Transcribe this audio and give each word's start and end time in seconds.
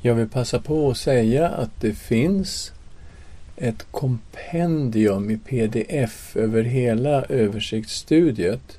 Jag 0.00 0.14
vill 0.14 0.28
passa 0.28 0.58
på 0.58 0.90
att 0.90 0.96
säga 0.96 1.48
att 1.48 1.80
det 1.80 1.94
finns 1.94 2.72
ett 3.56 3.86
kompendium 3.90 5.30
i 5.30 5.38
pdf 5.38 6.36
över 6.36 6.62
hela 6.62 7.24
översiktsstudiet 7.24 8.78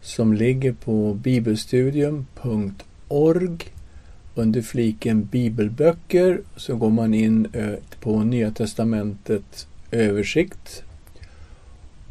som 0.00 0.32
ligger 0.32 0.72
på 0.72 1.14
bibelstudium.org 1.14 3.58
under 4.34 4.62
fliken 4.62 5.24
bibelböcker 5.24 6.40
så 6.56 6.76
går 6.76 6.90
man 6.90 7.14
in 7.14 7.48
eh, 7.52 7.74
på 8.00 8.20
Nya 8.20 8.50
Testamentet 8.50 9.68
översikt 9.90 10.82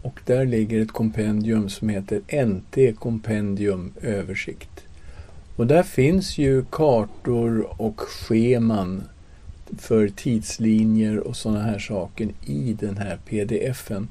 och 0.02 0.20
där 0.26 0.46
ligger 0.46 0.82
ett 0.82 0.92
kompendium 0.92 1.70
som 1.70 1.90
heter 1.90 2.46
NT 2.46 3.00
kompendium 3.00 3.94
översikt. 4.02 4.75
Och 5.56 5.68
där 5.68 5.84
finns 5.84 6.38
ju 6.38 6.66
kartor 6.72 7.68
och 7.82 8.00
scheman 8.00 9.04
för 9.78 10.08
tidslinjer 10.08 11.20
och 11.28 11.36
sådana 11.36 11.62
här 11.62 11.80
saker 11.80 12.30
i 12.46 12.78
den 12.80 12.98
här 12.98 13.18
pdfen. 13.26 14.08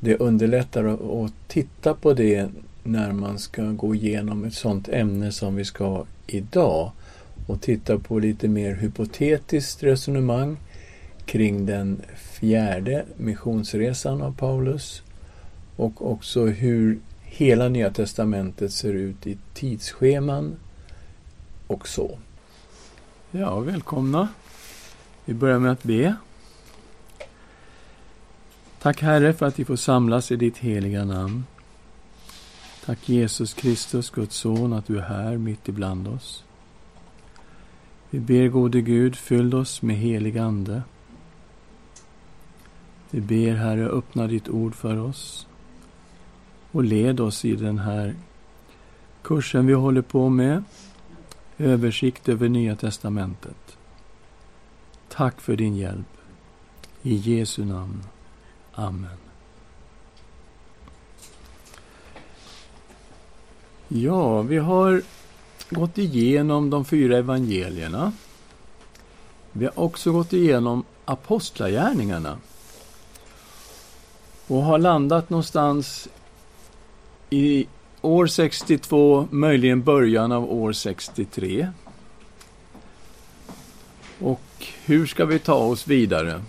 Det 0.00 0.16
underlättar 0.16 0.84
att 1.24 1.32
titta 1.48 1.94
på 1.94 2.12
det 2.12 2.48
när 2.82 3.12
man 3.12 3.38
ska 3.38 3.62
gå 3.62 3.94
igenom 3.94 4.44
ett 4.44 4.54
sådant 4.54 4.88
ämne 4.88 5.32
som 5.32 5.56
vi 5.56 5.64
ska 5.64 6.04
idag 6.26 6.92
och 7.46 7.60
titta 7.60 7.98
på 7.98 8.18
lite 8.18 8.48
mer 8.48 8.74
hypotetiskt 8.74 9.82
resonemang 9.82 10.56
kring 11.24 11.66
den 11.66 12.00
fjärde 12.16 13.04
missionsresan 13.16 14.22
av 14.22 14.36
Paulus 14.36 15.02
och 15.76 16.10
också 16.12 16.46
hur 16.46 16.98
hela 17.22 17.68
Nya 17.68 17.90
Testamentet 17.90 18.72
ser 18.72 18.92
ut 18.94 19.26
i 19.26 19.38
tidsscheman 19.54 20.56
och 21.72 21.88
så. 21.88 22.18
Ja, 23.30 23.60
välkomna. 23.60 24.28
Vi 25.24 25.34
börjar 25.34 25.58
med 25.58 25.72
att 25.72 25.82
be. 25.82 26.16
Tack 28.82 29.02
Herre 29.02 29.32
för 29.32 29.46
att 29.46 29.58
vi 29.58 29.64
får 29.64 29.76
samlas 29.76 30.30
i 30.30 30.36
ditt 30.36 30.58
heliga 30.58 31.04
namn. 31.04 31.44
Tack 32.84 33.08
Jesus 33.08 33.54
Kristus, 33.54 34.10
Guds 34.10 34.36
son, 34.36 34.72
att 34.72 34.86
du 34.86 34.98
är 34.98 35.02
här 35.02 35.36
mitt 35.36 35.68
ibland 35.68 36.08
oss. 36.08 36.44
Vi 38.10 38.20
ber 38.20 38.48
gode 38.48 38.80
Gud, 38.80 39.16
fyll 39.16 39.54
oss 39.54 39.82
med 39.82 39.96
helig 39.96 40.38
Ande. 40.38 40.82
Vi 43.10 43.20
ber 43.20 43.54
Herre, 43.54 43.86
öppna 43.86 44.26
ditt 44.26 44.48
ord 44.48 44.74
för 44.74 44.96
oss 44.96 45.46
och 46.72 46.84
led 46.84 47.20
oss 47.20 47.44
i 47.44 47.56
den 47.56 47.78
här 47.78 48.14
kursen 49.22 49.66
vi 49.66 49.72
håller 49.72 50.02
på 50.02 50.28
med. 50.28 50.64
Översikt 51.62 52.28
över 52.28 52.48
Nya 52.48 52.76
Testamentet. 52.76 53.76
Tack 55.08 55.40
för 55.40 55.56
din 55.56 55.76
hjälp. 55.76 56.06
I 57.02 57.14
Jesu 57.14 57.64
namn. 57.64 58.02
Amen. 58.72 59.16
Ja, 63.88 64.42
vi 64.42 64.58
har 64.58 65.02
gått 65.70 65.98
igenom 65.98 66.70
de 66.70 66.84
fyra 66.84 67.18
evangelierna. 67.18 68.12
Vi 69.52 69.64
har 69.64 69.78
också 69.78 70.12
gått 70.12 70.32
igenom 70.32 70.84
apostlagärningarna 71.04 72.38
och 74.46 74.62
har 74.62 74.78
landat 74.78 75.30
någonstans 75.30 76.08
i 77.30 77.66
år 78.02 78.26
62, 78.26 79.28
möjligen 79.30 79.82
början 79.82 80.32
av 80.32 80.52
år 80.52 80.72
63. 80.72 81.68
Och 84.18 84.40
hur 84.84 85.06
ska 85.06 85.24
vi 85.24 85.38
ta 85.38 85.54
oss 85.54 85.86
vidare? 85.86 86.42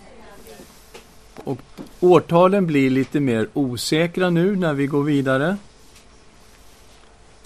Och 1.35 1.59
årtalen 1.99 2.67
blir 2.67 2.89
lite 2.89 3.19
mer 3.19 3.47
osäkra 3.53 4.29
nu 4.29 4.55
när 4.55 4.73
vi 4.73 4.87
går 4.87 5.03
vidare. 5.03 5.57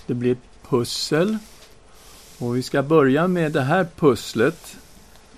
Det 0.06 0.14
blir 0.14 0.32
ett 0.32 0.70
pussel. 0.70 1.38
Och 2.38 2.56
vi 2.56 2.64
ska 2.64 2.84
börja 2.84 3.28
med 3.28 3.52
det 3.52 3.62
här 3.62 3.88
pusslet 3.96 4.78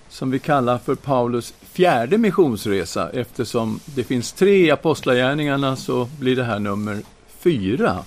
som 0.09 0.31
vi 0.31 0.39
kallar 0.39 0.77
för 0.77 0.95
Paulus 0.95 1.53
fjärde 1.61 2.17
missionsresa. 2.17 3.09
Eftersom 3.09 3.79
det 3.85 4.03
finns 4.03 4.31
tre 4.31 4.65
i 4.65 4.71
Apostlagärningarna 4.71 5.75
så 5.75 6.09
blir 6.19 6.35
det 6.35 6.43
här 6.43 6.59
nummer 6.59 7.01
fyra. 7.27 8.03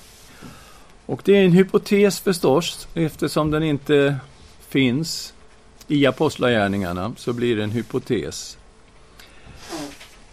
Och 1.13 1.23
det 1.25 1.37
är 1.37 1.45
en 1.45 1.53
hypotes 1.53 2.21
förstås, 2.21 2.89
eftersom 2.95 3.51
den 3.51 3.63
inte 3.63 4.17
finns 4.69 5.35
i 5.89 6.07
Apostlagärningarna 6.07 7.13
så 7.17 7.33
blir 7.33 7.57
det 7.57 7.63
en 7.63 7.71
hypotes. 7.71 8.59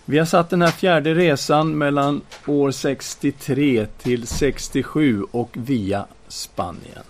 Vi 0.06 0.18
har 0.18 0.26
satt 0.26 0.50
den 0.50 0.62
här 0.62 0.72
fjärde 0.72 1.14
resan 1.14 1.78
mellan 1.78 2.22
år 2.46 2.72
63 2.72 3.88
till 4.02 4.28
67 4.28 5.24
och 5.32 5.50
via 5.54 6.06
Spanien. 6.28 7.04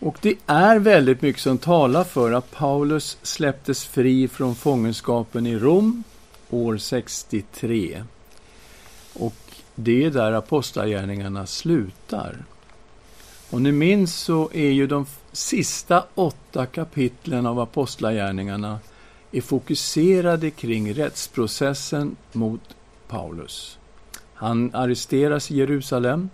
Och 0.00 0.16
det 0.20 0.34
är 0.46 0.78
väldigt 0.78 1.22
mycket 1.22 1.42
som 1.42 1.58
talar 1.58 2.04
för 2.04 2.32
att 2.32 2.50
Paulus 2.50 3.18
släpptes 3.22 3.84
fri 3.84 4.28
från 4.28 4.54
fångenskapen 4.54 5.46
i 5.46 5.58
Rom 5.58 6.04
år 6.50 6.76
63. 6.76 8.02
Och 9.14 9.43
det 9.74 10.04
är 10.04 10.10
där 10.10 10.32
apostlagärningarna 10.32 11.46
slutar. 11.46 12.44
Och 13.50 13.62
ni 13.62 13.72
minns 13.72 14.14
så 14.14 14.50
är 14.52 14.70
ju 14.70 14.86
de 14.86 15.06
sista 15.32 16.04
åtta 16.14 16.66
kapitlen 16.66 17.46
av 17.46 17.60
apostlagärningarna 17.60 18.78
är 19.32 19.40
fokuserade 19.40 20.50
kring 20.50 20.94
rättsprocessen 20.94 22.16
mot 22.32 22.60
Paulus. 23.08 23.78
Han 24.34 24.70
arresteras 24.74 25.50
i 25.50 25.56
Jerusalem. 25.56 26.28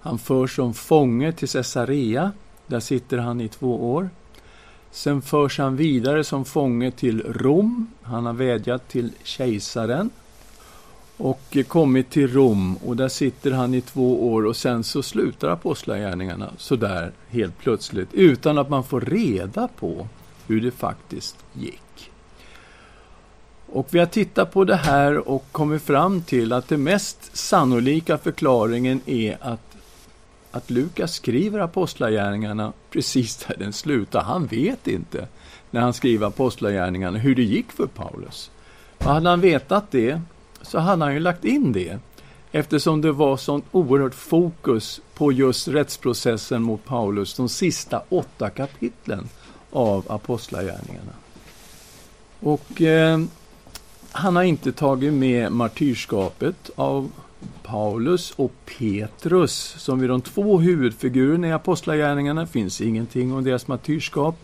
Han 0.00 0.18
förs 0.18 0.56
som 0.56 0.74
fånge 0.74 1.32
till 1.32 1.48
Caesarea. 1.48 2.32
Där 2.66 2.80
sitter 2.80 3.18
han 3.18 3.40
i 3.40 3.48
två 3.48 3.92
år. 3.92 4.10
Sen 4.90 5.22
förs 5.22 5.58
han 5.58 5.76
vidare 5.76 6.24
som 6.24 6.44
fånge 6.44 6.90
till 6.90 7.22
Rom. 7.22 7.86
Han 8.02 8.26
har 8.26 8.32
vädjat 8.32 8.88
till 8.88 9.12
kejsaren 9.22 10.10
och 11.18 11.56
kommit 11.68 12.10
till 12.10 12.32
Rom 12.32 12.76
och 12.76 12.96
där 12.96 13.08
sitter 13.08 13.50
han 13.50 13.74
i 13.74 13.80
två 13.80 14.32
år 14.32 14.46
och 14.46 14.56
sen 14.56 14.84
så 14.84 15.02
slutar 15.02 15.48
apostlagärningarna 15.48 16.52
sådär 16.56 17.12
helt 17.28 17.58
plötsligt 17.58 18.14
utan 18.14 18.58
att 18.58 18.70
man 18.70 18.84
får 18.84 19.00
reda 19.00 19.68
på 19.68 20.06
hur 20.46 20.60
det 20.60 20.70
faktiskt 20.70 21.36
gick. 21.52 22.10
Och 23.66 23.88
vi 23.90 23.98
har 23.98 24.06
tittat 24.06 24.52
på 24.52 24.64
det 24.64 24.76
här 24.76 25.28
och 25.28 25.44
kommit 25.52 25.82
fram 25.82 26.22
till 26.22 26.52
att 26.52 26.68
den 26.68 26.82
mest 26.82 27.36
sannolika 27.36 28.18
förklaringen 28.18 29.00
är 29.06 29.38
att, 29.40 29.76
att 30.50 30.70
Lukas 30.70 31.14
skriver 31.14 31.58
apostlagärningarna 31.58 32.72
precis 32.90 33.36
där 33.36 33.56
den 33.58 33.72
slutar. 33.72 34.22
Han 34.22 34.46
vet 34.46 34.88
inte 34.88 35.28
när 35.70 35.80
han 35.80 35.92
skriver 35.92 36.26
apostlagärningarna 36.26 37.18
hur 37.18 37.34
det 37.34 37.42
gick 37.42 37.72
för 37.72 37.86
Paulus. 37.86 38.50
Och 38.98 39.04
hade 39.04 39.30
han 39.30 39.40
vetat 39.40 39.90
det 39.90 40.20
så 40.68 40.78
hade 40.78 41.04
han 41.04 41.14
ju 41.14 41.20
lagt 41.20 41.44
in 41.44 41.72
det 41.72 41.98
eftersom 42.52 43.00
det 43.00 43.12
var 43.12 43.36
sånt 43.36 43.64
oerhört 43.72 44.14
fokus 44.14 45.00
på 45.14 45.32
just 45.32 45.68
rättsprocessen 45.68 46.62
mot 46.62 46.84
Paulus 46.84 47.34
de 47.34 47.48
sista 47.48 48.02
åtta 48.08 48.50
kapitlen 48.50 49.28
av 49.70 50.04
Apostlagärningarna. 50.08 51.12
Och 52.40 52.82
eh, 52.82 53.20
han 54.12 54.36
har 54.36 54.42
inte 54.42 54.72
tagit 54.72 55.12
med 55.12 55.52
martyrskapet 55.52 56.70
av 56.76 57.10
Paulus 57.62 58.30
och 58.30 58.52
Petrus 58.78 59.74
som 59.78 60.02
är 60.02 60.08
de 60.08 60.20
två 60.20 60.58
huvudfigurerna 60.58 61.48
i 61.48 61.52
Apostlagärningarna. 61.52 62.40
Det 62.40 62.46
finns 62.46 62.80
ingenting 62.80 63.32
om 63.32 63.44
deras 63.44 63.68
martyrskap. 63.68 64.36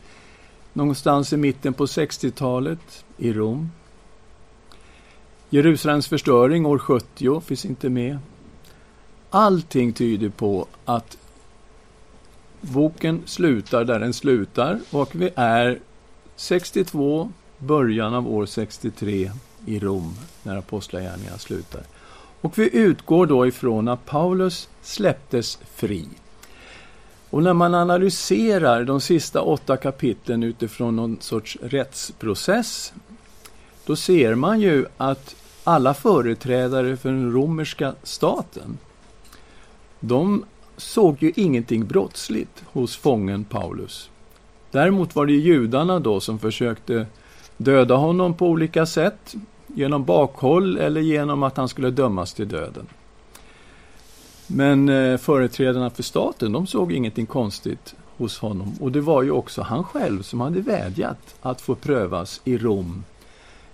Någonstans 0.73 1.32
i 1.32 1.37
mitten 1.37 1.75
på 1.75 1.87
60-talet 1.87 3.05
i 3.17 3.32
Rom. 3.32 3.71
Jerusalems 5.55 6.09
förstöring 6.09 6.67
år 6.67 6.79
70 6.79 7.41
finns 7.41 7.65
inte 7.65 7.89
med. 7.89 8.19
Allting 9.31 9.93
tyder 9.93 10.29
på 10.29 10.67
att 10.85 11.19
boken 12.61 13.23
slutar 13.27 13.85
där 13.85 14.01
den 14.01 14.12
slutar 14.12 14.81
och 14.91 15.15
vi 15.15 15.31
är 15.35 15.79
62, 16.37 17.33
början 17.59 18.15
av 18.15 18.29
år 18.29 18.47
63 18.47 19.31
i 19.67 19.79
Rom, 19.79 20.15
när 20.43 20.56
Apostlagärningarna 20.56 21.39
slutar. 21.39 21.83
Och 22.41 22.59
vi 22.59 22.77
utgår 22.77 23.27
då 23.27 23.47
ifrån 23.47 23.89
att 23.89 24.07
Paulus 24.07 24.69
släpptes 24.83 25.59
fri. 25.75 26.09
Och 27.31 27.43
när 27.43 27.55
man 27.55 27.75
analyserar 27.75 28.85
de 28.85 29.00
sista 29.00 29.41
åtta 29.43 29.77
kapitlen 29.77 30.43
utifrån 30.43 30.97
någon 30.97 31.17
sorts 31.21 31.59
rättsprocess, 31.62 32.93
då 33.87 33.97
ser 33.97 34.35
man 34.35 34.61
ju 34.61 34.87
att 34.97 35.37
alla 35.64 35.94
företrädare 35.94 36.96
för 36.96 37.08
den 37.08 37.32
romerska 37.32 37.94
staten, 38.02 38.78
de 40.00 40.44
såg 40.76 41.22
ju 41.22 41.32
ingenting 41.37 41.87
brottsligt 41.87 42.64
hos 42.66 42.96
fången 42.96 43.44
Paulus. 43.44 44.11
Däremot 44.70 45.14
var 45.14 45.26
det 45.26 45.32
judarna 45.32 46.00
då 46.00 46.20
som 46.20 46.38
försökte 46.38 47.06
döda 47.56 47.94
honom 47.94 48.34
på 48.34 48.46
olika 48.49 48.87
sätt, 48.87 49.34
genom 49.66 50.05
bakhåll 50.05 50.78
eller 50.78 51.00
genom 51.00 51.43
att 51.43 51.56
han 51.56 51.69
skulle 51.69 51.90
dömas 51.90 52.34
till 52.34 52.49
döden. 52.49 52.87
Men 54.46 54.88
eh, 54.88 55.16
företrädarna 55.16 55.90
för 55.90 56.02
staten, 56.02 56.52
de 56.52 56.66
såg 56.66 56.93
ingenting 56.93 57.26
konstigt 57.26 57.94
hos 58.16 58.38
honom. 58.38 58.75
Och 58.81 58.93
det 58.93 59.00
var 59.00 59.22
ju 59.22 59.31
också 59.31 59.62
han 59.62 59.84
själv 59.84 60.22
som 60.22 60.40
hade 60.40 60.61
vädjat 60.61 61.34
att 61.43 61.61
få 61.61 61.75
prövas 61.75 62.40
i 62.44 62.58
Rom 62.58 63.05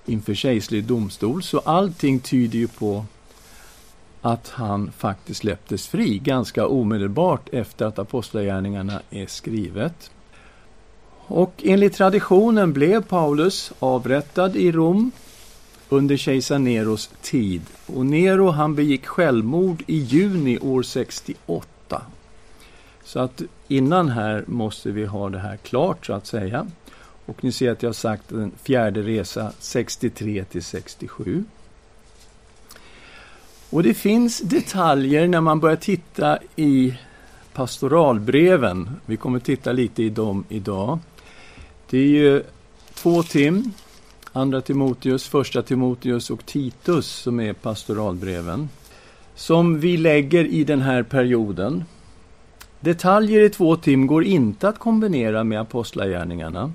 inför 0.07 0.35
kejserlig 0.35 0.85
domstol. 0.85 1.43
Så 1.43 1.59
allting 1.59 2.21
tyder 2.21 2.59
ju 2.59 2.69
på 2.69 3.05
att 4.21 4.49
han 4.49 4.93
faktiskt 4.99 5.41
släpptes 5.41 5.89
fri 5.89 6.19
ganska 6.19 6.67
omedelbart 6.67 7.49
efter 7.53 7.87
att 7.87 7.99
Apostlagärningarna 7.99 9.01
är 9.11 9.27
skrivet. 9.27 10.11
Och 11.27 11.63
enligt 11.65 11.95
traditionen 11.95 12.73
blev 12.73 13.03
Paulus 13.03 13.73
avrättad 13.79 14.57
i 14.57 14.73
Rom 14.73 15.11
under 15.89 16.17
kejsar 16.17 16.59
Neros 16.59 17.11
tid. 17.23 17.63
Och 17.87 18.07
Nero 18.07 18.51
han 18.51 18.75
begick 18.75 19.07
självmord 19.07 19.83
i 19.87 19.97
juni 19.97 20.59
år 20.59 20.83
68. 20.83 22.03
Så 23.05 23.21
att 23.21 23.43
innan 23.69 24.09
här 24.09 24.45
måste 24.47 24.91
vi 24.91 25.05
ha 25.05 25.31
det 25.31 25.39
här 25.39 25.57
klart 25.57 26.07
så 26.07 26.13
att 26.13 26.27
säga. 26.27 26.67
Och 27.31 27.45
ni 27.45 27.53
ser 27.53 27.71
att 27.71 27.83
jag 27.83 27.89
har 27.89 27.95
sagt 27.95 28.29
den 28.29 28.53
fjärde 28.63 29.03
resa 29.03 29.53
63 29.59 30.45
till 30.45 30.63
67. 30.63 31.45
Och 33.71 33.83
det 33.83 33.95
finns 33.95 34.41
detaljer 34.41 35.29
när 35.29 35.41
man 35.41 35.61
börjar 35.61 35.77
titta 35.77 36.39
i 36.57 36.95
pastoralbreven. 37.53 38.91
Vi 39.07 39.17
kommer 39.17 39.39
titta 39.39 39.73
lite 39.73 40.03
i 40.03 40.11
dem 40.11 40.45
idag. 40.49 40.99
Det 41.91 41.99
är 41.99 42.07
ju 42.07 42.43
två 42.95 43.23
tim, 43.23 43.73
Andra 44.33 44.61
Timoteus, 44.61 45.29
Första 45.29 45.63
Timoteus 45.63 46.31
och 46.31 46.47
Titus 46.47 47.07
som 47.07 47.41
är 47.41 47.53
pastoralbreven. 47.53 48.69
Som 49.35 49.81
vi 49.81 49.97
lägger 49.97 50.45
i 50.45 50.65
den 50.65 50.81
här 50.81 51.03
perioden. 51.03 51.85
Detaljer 52.81 53.41
i 53.41 53.51
två 53.51 53.77
tim 53.77 54.07
går 54.07 54.25
inte 54.25 54.69
att 54.69 54.79
kombinera 54.79 55.45
med 55.45 55.61
apostlagärningarna. 55.61 56.73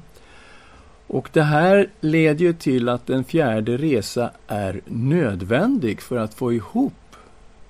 Och 1.07 1.30
det 1.34 1.44
här 1.44 1.90
leder 2.00 2.46
ju 2.46 2.54
till 2.54 2.90
att 2.90 3.10
en 3.10 3.24
fjärde 3.24 3.78
resa 3.78 4.31
är 4.48 4.81
nödvändig 4.86 6.02
för 6.02 6.18
att 6.18 6.34
få 6.34 6.54
ihop 6.54 6.94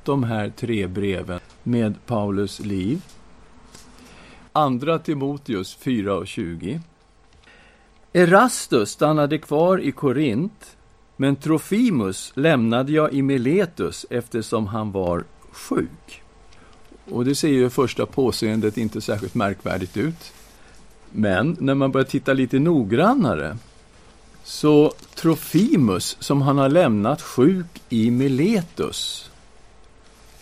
de 0.04 0.24
här 0.24 0.50
tre 0.50 0.88
breven 0.88 1.40
med 1.64 2.06
Paulus 2.06 2.60
liv. 2.60 3.02
Andra 4.52 5.00
Timoteus 5.00 5.76
4 5.76 6.16
och 6.16 6.28
20. 6.28 6.82
Erastus 8.14 8.90
stannade 8.90 9.38
kvar 9.38 9.78
i 9.78 9.92
Korint, 9.92 10.78
men 11.18 11.36
Trofimus 11.36 12.32
lämnade 12.36 12.92
jag 12.92 13.14
i 13.14 13.22
Miletus 13.22 14.06
eftersom 14.10 14.68
han 14.68 14.92
var 14.92 15.24
sjuk. 15.52 16.22
Och 17.10 17.26
det 17.26 17.36
ser 17.36 17.50
ju 17.50 17.70
första 17.70 18.06
påseendet 18.06 18.78
inte 18.78 19.02
särskilt 19.02 19.36
märkvärdigt 19.36 19.98
ut. 19.98 20.34
Men 21.18 21.58
när 21.60 21.76
man 21.76 21.92
börjar 21.92 22.06
titta 22.06 22.34
lite 22.34 22.60
noggrannare 22.60 23.58
så 24.44 24.94
Trofimus, 25.16 26.18
som 26.20 26.42
han 26.42 26.58
har 26.58 26.70
lämnat 26.70 27.22
sjuk 27.22 27.82
i 27.90 28.12
Miletus, 28.12 29.30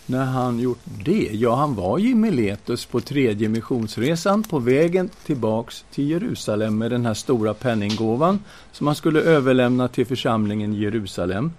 när 0.06 0.24
han 0.24 0.60
gjort 0.60 0.82
det? 0.84 1.28
Ja, 1.32 1.54
han 1.54 1.74
var 1.74 1.98
ju 1.98 2.10
i 2.10 2.14
Miletus 2.14 2.86
på 2.86 3.00
tredje 3.00 3.48
missionsresan 3.48 4.42
på 4.42 4.58
vägen 4.58 5.10
tillbaks 5.26 5.84
till 5.92 6.10
Jerusalem 6.10 6.78
med 6.78 6.90
den 6.90 7.06
här 7.06 7.14
stora 7.14 7.54
penninggåvan 7.54 8.38
som 8.72 8.86
han 8.86 8.96
skulle 8.96 9.20
överlämna 9.20 9.88
till 9.88 10.06
församlingen 10.06 10.74
i 10.74 10.78
Jerusalem. 10.78 11.52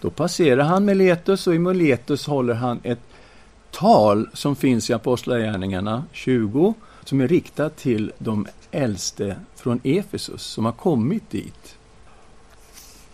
Då 0.00 0.10
passerar 0.10 0.64
han 0.64 0.84
Miletus 0.84 1.46
och 1.46 1.54
i 1.54 1.58
Miletus 1.58 2.26
håller 2.26 2.54
han 2.54 2.80
ett 2.82 3.00
tal 3.70 4.28
som 4.32 4.56
finns 4.56 4.90
i 4.90 4.92
Apostlagärningarna 4.92 6.04
20 6.12 6.74
som 7.08 7.20
är 7.20 7.28
riktad 7.28 7.70
till 7.70 8.12
de 8.18 8.46
äldste 8.70 9.36
från 9.56 9.80
Efesus 9.84 10.42
som 10.42 10.64
har 10.64 10.72
kommit 10.72 11.30
dit. 11.30 11.76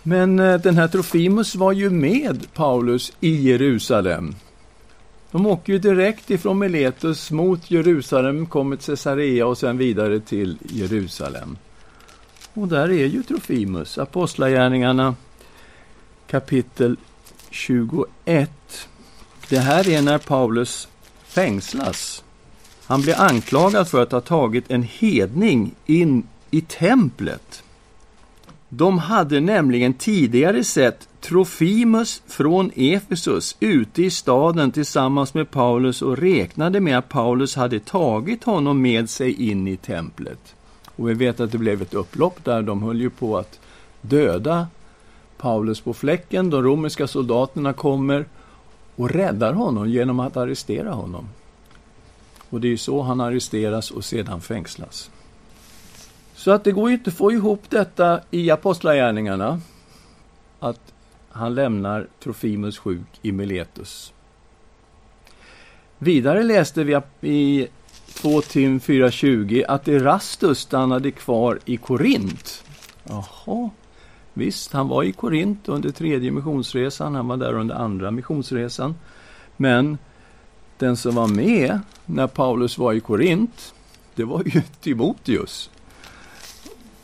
Men 0.03 0.39
eh, 0.39 0.61
den 0.61 0.77
här 0.77 0.89
Trofimus 0.89 1.55
var 1.55 1.73
ju 1.73 1.91
med 1.91 2.55
Paulus 2.55 3.13
i 3.21 3.49
Jerusalem 3.51 4.35
de 5.31 5.47
åker 5.47 5.73
ju 5.73 5.79
direkt 5.79 6.31
ifrån 6.31 6.59
Miletus 6.59 7.31
mot 7.31 7.71
Jerusalem, 7.71 8.47
kommer 8.47 8.77
till 8.77 8.87
Caesarea 8.87 9.47
och 9.47 9.59
sen 9.59 9.79
vidare 9.79 10.21
till 10.21 10.59
Jerusalem. 10.63 11.59
Och 12.55 12.69
där 12.69 12.91
är 12.91 13.07
ju 13.07 13.23
Trofimus, 13.23 13.99
Apostlagärningarna 13.99 15.15
kapitel 16.27 16.97
21. 17.51 18.89
Det 19.49 19.59
här 19.59 19.89
är 19.89 20.03
när 20.03 20.19
Paulus 20.19 20.89
fängslas. 21.23 22.25
Han 22.91 23.03
blir 23.03 23.21
anklagad 23.21 23.89
för 23.89 24.03
att 24.03 24.13
ha 24.13 24.21
tagit 24.21 24.71
en 24.71 24.83
hedning 24.83 25.75
in 25.87 26.27
i 26.51 26.61
templet. 26.61 27.63
De 28.69 28.99
hade 28.99 29.41
nämligen 29.41 29.95
tidigare 29.95 30.65
sett 30.65 31.09
Trofimus 31.21 32.23
från 32.27 32.71
Efesus 32.77 33.57
ute 33.61 34.03
i 34.03 34.11
staden 34.11 34.73
tillsammans 34.73 35.35
med 35.35 35.51
Paulus 35.51 36.03
och 36.03 36.19
räknade 36.19 36.81
med 36.81 36.99
att 36.99 37.09
Paulus 37.09 37.57
hade 37.57 37.81
tagit 37.81 38.45
honom 38.45 38.83
med 38.83 39.11
sig 39.11 39.51
in 39.51 39.69
i 39.69 39.77
templet. 39.77 40.55
Och 40.97 41.09
vi 41.09 41.15
vet 41.15 41.41
att 41.41 41.53
det 41.53 41.59
blev 41.59 41.83
ett 41.83 41.95
upplopp 41.95 42.45
där. 42.45 42.63
De 42.63 42.83
höll 42.83 43.01
ju 43.01 43.11
på 43.11 43.39
att 43.39 43.61
döda 44.01 44.67
Paulus 45.37 45.81
på 45.81 45.95
fläcken. 45.95 46.51
De 46.51 46.63
romerska 46.63 47.07
soldaterna 47.07 47.73
kommer 47.73 48.25
och 48.97 49.11
räddar 49.11 49.53
honom 49.53 49.89
genom 49.89 50.21
att 50.21 50.37
arrestera 50.37 50.91
honom. 50.91 51.29
Och 52.51 52.61
det 52.61 52.69
är 52.69 52.71
ju 52.71 52.77
så 52.77 53.03
han 53.03 53.21
arresteras 53.21 53.91
och 53.91 54.05
sedan 54.05 54.41
fängslas. 54.41 55.11
Så 56.35 56.51
att 56.51 56.65
det 56.65 56.73
går 56.73 56.91
ju 56.91 56.97
inte 56.97 57.11
att 57.11 57.17
få 57.17 57.33
ihop 57.33 57.63
detta 57.69 58.21
i 58.31 58.51
Apostlagärningarna. 58.51 59.61
Att 60.61 60.93
han 61.31 61.55
lämnar 61.55 62.07
Trofimus 62.23 62.79
sjuk 62.79 63.07
i 63.23 63.33
Miletus. 63.33 64.13
Vidare 65.99 66.43
läste 66.43 66.85
vi 66.85 67.01
i 67.21 67.69
2 68.15 68.41
Tim 68.41 68.81
4.20 68.81 69.65
att 69.69 69.89
Erastus 69.89 70.59
stannade 70.59 71.11
kvar 71.11 71.59
i 71.65 71.77
Korint. 71.77 72.65
Jaha, 73.05 73.71
visst, 74.33 74.73
han 74.73 74.89
var 74.89 75.03
i 75.03 75.13
Korint 75.13 75.69
under 75.69 75.91
tredje 75.91 76.31
missionsresan, 76.31 77.15
han 77.15 77.29
var 77.29 77.37
där 77.37 77.55
under 77.55 77.75
andra 77.75 78.11
missionsresan. 78.11 78.95
Men 79.57 79.99
den 80.81 80.97
som 80.97 81.15
var 81.15 81.29
med 81.29 81.81
när 82.07 82.27
Paulus 82.27 82.79
var 82.79 82.93
i 82.93 83.01
Korint, 83.01 83.75
det 84.15 84.25
var 84.25 84.43
ju 84.47 84.63
Timoteus. 84.81 85.71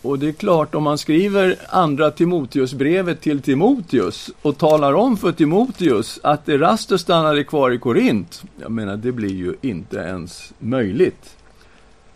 Och 0.03 0.19
det 0.19 0.29
är 0.29 0.33
klart, 0.33 0.75
om 0.75 0.83
man 0.83 0.99
skriver 0.99 1.57
andra 1.69 2.11
Timoteusbrevet 2.11 3.21
till 3.21 3.43
Timoteus 3.43 4.31
och 4.43 4.59
talar 4.59 4.93
om 4.93 5.17
för 5.17 5.33
Timoteus 5.33 6.21
att 6.23 6.49
Erastus 6.49 7.01
stannade 7.01 7.45
kvar 7.45 7.71
i 7.71 7.79
Korint, 7.79 8.43
jag 8.61 8.71
menar, 8.71 8.97
det 8.97 9.13
blir 9.13 9.35
ju 9.35 9.55
inte 9.61 9.97
ens 9.97 10.53
möjligt. 10.59 11.37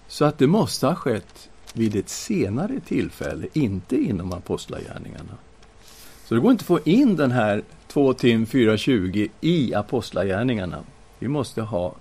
Så 0.09 0.25
att 0.25 0.39
det 0.39 0.47
måste 0.47 0.87
ha 0.87 0.95
skett 0.95 1.49
vid 1.75 1.97
ett 1.97 2.09
senare 2.09 2.81
tillfälle, 2.87 3.47
inte 3.53 3.97
inom 3.97 4.33
Apostlagärningarna. 4.33 5.35
Så 6.25 6.35
det 6.35 6.41
går 6.41 6.51
inte 6.51 6.63
att 6.63 6.67
få 6.67 6.81
in 6.85 7.17
den 7.17 7.31
här 7.31 7.63
2 7.89 8.13
Tim 8.13 8.47
4.20 8.47 9.29
i 9.41 9.75
Apostlagärningarna. 9.75 10.79
Vi 11.21 11.29
måste 11.29 11.63
ha 11.63 11.95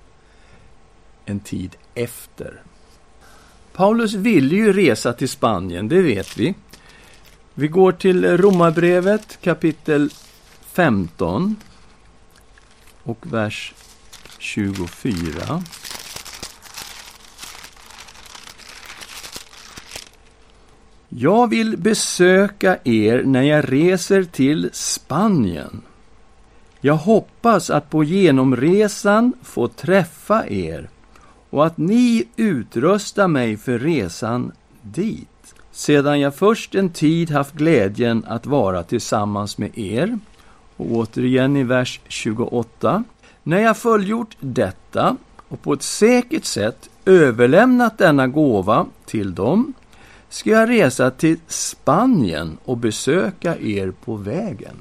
en 1.25 1.39
tid 1.39 1.75
efter. 1.95 2.61
Paulus 3.73 4.13
ville 4.13 4.55
ju 4.55 4.73
resa 4.73 5.13
till 5.13 5.29
Spanien, 5.29 5.87
det 5.87 6.01
vet 6.01 6.37
vi. 6.37 6.53
Vi 7.53 7.67
går 7.67 7.91
till 7.91 8.37
Romarbrevet 8.37 9.41
kapitel 9.41 10.09
15 10.71 11.55
och 13.03 13.33
vers 13.33 13.73
24. 14.37 15.63
Jag 21.09 21.49
vill 21.49 21.77
besöka 21.77 22.77
er 22.83 23.23
när 23.23 23.41
jag 23.41 23.71
reser 23.71 24.23
till 24.23 24.69
Spanien. 24.73 25.81
Jag 26.81 26.95
hoppas 26.95 27.69
att 27.69 27.89
på 27.89 28.03
genomresan 28.03 29.33
få 29.43 29.67
träffa 29.67 30.47
er 30.49 30.89
och 31.49 31.65
att 31.65 31.77
ni 31.77 32.27
utrustar 32.35 33.27
mig 33.27 33.57
för 33.57 33.79
resan 33.79 34.51
dit, 34.81 35.55
sedan 35.71 36.19
jag 36.19 36.35
först 36.35 36.75
en 36.75 36.89
tid 36.89 37.31
haft 37.31 37.53
glädjen 37.53 38.25
att 38.27 38.45
vara 38.45 38.83
tillsammans 38.83 39.57
med 39.57 39.77
er. 39.77 40.19
Och 40.77 40.91
återigen 40.91 41.55
i 41.57 41.63
vers 41.63 41.99
28. 42.07 43.03
När 43.43 43.59
jag 43.59 43.77
fullgjort 43.77 44.37
detta 44.39 45.15
och 45.47 45.61
på 45.61 45.73
ett 45.73 45.83
säkert 45.83 46.45
sätt 46.45 46.89
överlämnat 47.05 47.97
denna 47.97 48.27
gåva 48.27 48.85
till 49.05 49.35
dem 49.35 49.73
ska 50.29 50.49
jag 50.49 50.69
resa 50.69 51.11
till 51.11 51.37
Spanien 51.47 52.57
och 52.65 52.77
besöka 52.77 53.57
er 53.57 53.93
på 54.05 54.15
vägen. 54.15 54.75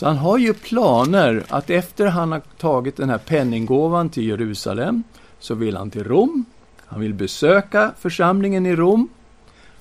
Så 0.00 0.06
han 0.06 0.16
har 0.16 0.38
ju 0.38 0.54
planer 0.54 1.44
att 1.48 1.70
efter 1.70 2.06
han 2.06 2.32
har 2.32 2.40
tagit 2.58 2.96
den 2.96 3.10
här 3.10 3.18
penninggåvan 3.18 4.08
till 4.08 4.28
Jerusalem 4.28 5.02
så 5.38 5.54
vill 5.54 5.76
han 5.76 5.90
till 5.90 6.04
Rom. 6.04 6.44
Han 6.86 7.00
vill 7.00 7.14
besöka 7.14 7.92
församlingen 7.98 8.66
i 8.66 8.76
Rom. 8.76 9.08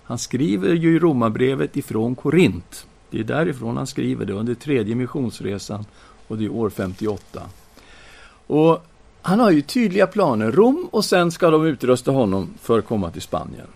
Han 0.04 0.18
skriver 0.18 0.74
ju 0.74 0.96
i 0.96 1.00
Romarbrevet 1.00 1.78
ifrån 1.78 2.16
Korint. 2.16 2.88
Det 3.10 3.20
är 3.20 3.24
därifrån 3.24 3.78
han 3.78 3.88
skriver 3.88 4.26
det 4.26 4.34
under 4.34 4.54
tredje 4.54 4.96
missionsresan 4.96 5.86
och 6.28 6.38
det 6.38 6.46
är 6.46 6.52
år 6.52 6.70
58. 6.70 7.42
Och 8.48 8.86
han 9.22 9.40
har 9.40 9.52
ju 9.52 9.62
tydliga 9.62 10.08
planer. 10.08 10.52
Rom 10.52 10.90
och 10.92 11.06
sen 11.06 11.32
ska 11.32 11.50
de 11.50 11.66
utrusta 11.66 12.12
honom 12.12 12.50
för 12.62 12.80
att 12.80 12.86
komma 12.86 13.12
till 13.12 13.22
Spanien. 13.22 13.68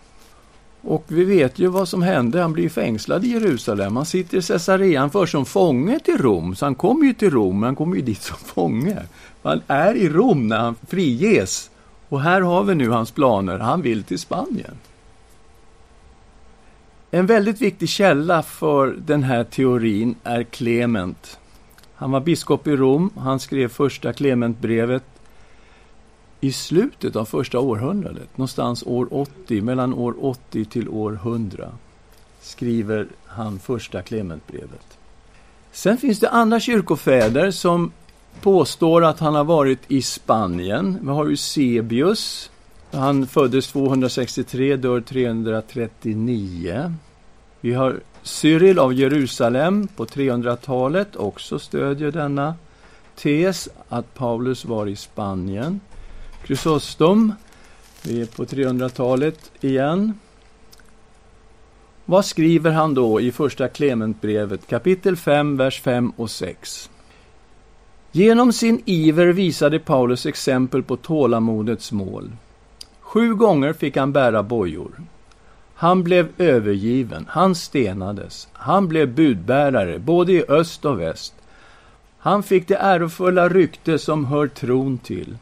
Och 0.86 1.06
vi 1.08 1.24
vet 1.24 1.60
ju 1.60 1.68
vad 1.68 1.88
som 1.88 2.02
hände. 2.02 2.42
Han 2.42 2.54
blir 2.54 2.70
fängslad 2.70 3.26
i 3.26 3.28
Jerusalem. 3.28 3.96
Han 3.96 4.06
sitter 4.06 4.38
i 4.38 4.42
Caesarea. 4.42 5.10
för 5.10 5.26
som 5.26 5.46
fånge 5.46 6.00
till 6.00 6.18
Rom. 6.18 6.56
Så 6.56 6.66
han 6.66 6.76
kommer 6.76 7.06
ju 7.06 7.14
till 7.14 7.32
Rom, 7.32 7.60
men 7.60 7.68
han 7.68 7.76
kommer 7.76 7.96
ju 7.96 8.02
dit 8.02 8.22
som 8.22 8.38
fånge. 8.38 8.98
Han 9.44 9.62
är 9.68 9.96
i 9.96 10.10
Rom 10.10 10.48
när 10.48 10.58
han 10.58 10.76
friges. 10.88 11.70
Och 12.10 12.22
här 12.22 12.42
har 12.42 12.64
vi 12.64 12.76
nu 12.76 12.90
hans 12.90 13.12
planer. 13.12 13.60
Han 13.60 13.82
vill 13.82 14.04
till 14.04 14.20
Spanien. 14.20 14.78
En 17.12 17.26
väldigt 17.26 17.62
viktig 17.62 17.90
källa 17.90 18.44
för 18.44 18.88
den 18.88 19.24
här 19.24 19.44
teorin 19.44 20.16
är 20.24 20.44
Clement. 20.44 21.40
Han 21.96 22.12
var 22.12 22.20
biskop 22.20 22.68
i 22.68 22.76
Rom. 22.76 23.10
Han 23.18 23.40
skrev 23.40 23.68
första 23.68 24.14
Clementbrevet 24.14 25.04
i 26.44 26.52
slutet 26.52 27.16
av 27.16 27.26
första 27.26 27.60
århundradet, 27.60 28.38
någonstans 28.38 28.84
år 28.86 29.08
80, 29.12 29.62
mellan 29.62 29.94
år 29.94 30.16
80 30.26 30.66
till 30.66 30.90
år 30.90 31.14
100, 31.14 31.72
skriver 32.42 33.08
han 33.26 33.60
första 33.60 34.02
Clementbrevet. 34.02 34.98
Sen 35.72 35.98
finns 35.98 36.20
det 36.20 36.30
andra 36.30 36.60
kyrkofäder 36.60 37.52
som 37.52 37.92
påstår 38.42 39.04
att 39.04 39.20
han 39.20 39.36
har 39.36 39.44
varit 39.44 39.80
i 39.88 40.02
Spanien. 40.02 40.98
Vi 41.02 41.10
har 41.10 41.28
ju 41.28 41.38
Sebius. 41.38 42.52
Han 42.92 43.28
föddes 43.28 43.68
263, 43.68 44.76
dör 44.76 45.02
339. 45.02 46.94
Vi 47.62 47.74
har 47.74 48.00
Cyril 48.24 48.80
av 48.80 48.94
Jerusalem 48.94 49.88
på 49.88 50.06
300-talet, 50.06 51.16
också 51.16 51.60
stödjer 51.60 52.12
denna 52.12 52.56
tes 53.16 53.70
att 53.90 54.14
Paulus 54.14 54.66
var 54.66 54.88
i 54.88 54.96
Spanien. 54.96 55.80
Chrysostom, 56.46 57.34
vi 58.04 58.22
är 58.22 58.26
på 58.26 58.46
300-talet 58.46 59.52
igen. 59.62 60.14
Vad 62.06 62.26
skriver 62.26 62.72
han 62.72 62.94
då 62.94 63.22
i 63.22 63.32
första 63.32 63.68
Clementbrevet, 63.68 64.68
kapitel 64.68 65.16
5, 65.16 65.58
vers 65.58 65.82
5 65.82 66.10
och 66.16 66.32
6? 66.32 66.90
Genom 68.12 68.54
sin 68.54 68.82
iver 68.86 69.28
visade 69.28 69.80
Paulus 69.80 70.26
exempel 70.26 70.84
på 70.84 70.98
tålamodets 70.98 71.92
mål. 71.92 72.32
Sju 73.00 73.36
gånger 73.36 73.74
fick 73.74 73.98
han 73.98 74.12
bära 74.12 74.44
bojor. 74.44 74.92
Han 75.76 76.04
blev 76.04 76.28
övergiven, 76.38 77.26
han 77.30 77.56
stenades, 77.56 78.48
han 78.54 78.88
blev 78.88 79.16
budbärare 79.16 80.00
både 80.00 80.32
i 80.32 80.44
öst 80.48 80.86
och 80.86 81.00
väst. 81.00 81.34
Han 82.18 82.44
fick 82.44 82.68
det 82.68 82.76
ärofulla 82.76 83.50
rykte 83.50 84.00
som 84.00 84.26
hör 84.26 84.48
tron 84.48 84.98
till. 84.98 85.38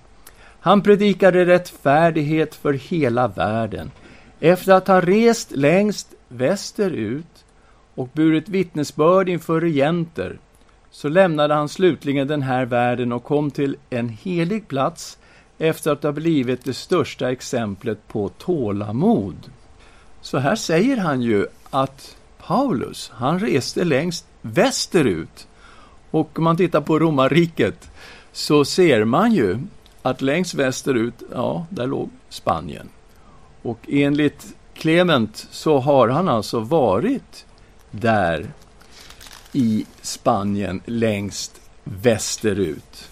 Han 0.63 0.82
predikade 0.82 1.46
rättfärdighet 1.46 2.56
för 2.56 2.74
hela 2.74 3.27
världen. 3.27 3.91
Efter 4.39 4.74
att 4.74 4.88
ha 4.88 5.01
rest 5.01 5.51
längst 5.51 6.08
västerut 6.27 7.46
och 7.96 8.10
burit 8.13 8.50
vittnesbörd 8.50 9.30
inför 9.30 9.62
regenter 9.62 10.39
så 10.91 11.10
lämnade 11.10 11.53
han 11.53 11.70
slutligen 11.70 12.27
den 12.27 12.41
här 12.41 12.65
världen 12.65 13.12
och 13.12 13.24
kom 13.24 13.51
till 13.51 13.77
en 13.89 14.10
helig 14.10 14.68
plats 14.68 15.18
efter 15.58 15.91
att 15.91 16.03
ha 16.03 16.12
blivit 16.12 16.65
det 16.65 16.74
största 16.74 17.32
exemplet 17.32 18.08
på 18.08 18.30
tålamod. 18.30 19.51
Så 20.22 20.38
här 20.38 20.56
säger 20.56 20.98
han 20.98 21.22
ju 21.22 21.48
att 21.70 22.15
Paulus, 22.48 23.12
han 23.13 23.39
reste 23.39 23.84
längst 23.84 24.25
västerut. 24.41 25.48
Och 26.12 26.38
om 26.38 26.44
man 26.44 26.58
tittar 26.58 26.82
på 26.82 27.00
romarriket 27.00 27.89
så 28.32 28.65
ser 28.65 29.03
man 29.03 29.34
ju 29.34 29.58
att 30.01 30.22
längst 30.22 30.53
västerut, 30.53 31.24
ja, 31.31 31.65
där 31.70 31.88
låg 31.88 32.10
Spanien. 32.29 32.89
Och 33.62 33.79
enligt 33.88 34.55
Clement 34.74 35.48
så 35.51 35.79
har 35.79 36.08
han 36.08 36.29
alltså 36.29 36.60
varit 36.60 37.46
där 37.91 38.51
i 39.53 39.86
Spanien 40.01 40.81
längst 40.86 41.62
västerut. 41.84 43.10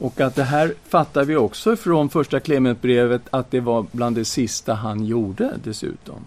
Och 0.00 0.20
att 0.20 0.34
det 0.34 0.44
här 0.44 0.74
fattar 0.88 1.24
vi 1.24 1.36
också 1.36 1.76
från 1.76 2.08
första 2.08 2.40
Clementbrevet 2.40 3.22
att 3.30 3.50
det 3.50 3.60
var 3.60 3.86
bland 3.92 4.16
det 4.16 4.24
sista 4.24 4.74
han 4.74 5.04
gjorde 5.04 5.50
dessutom. 5.64 6.24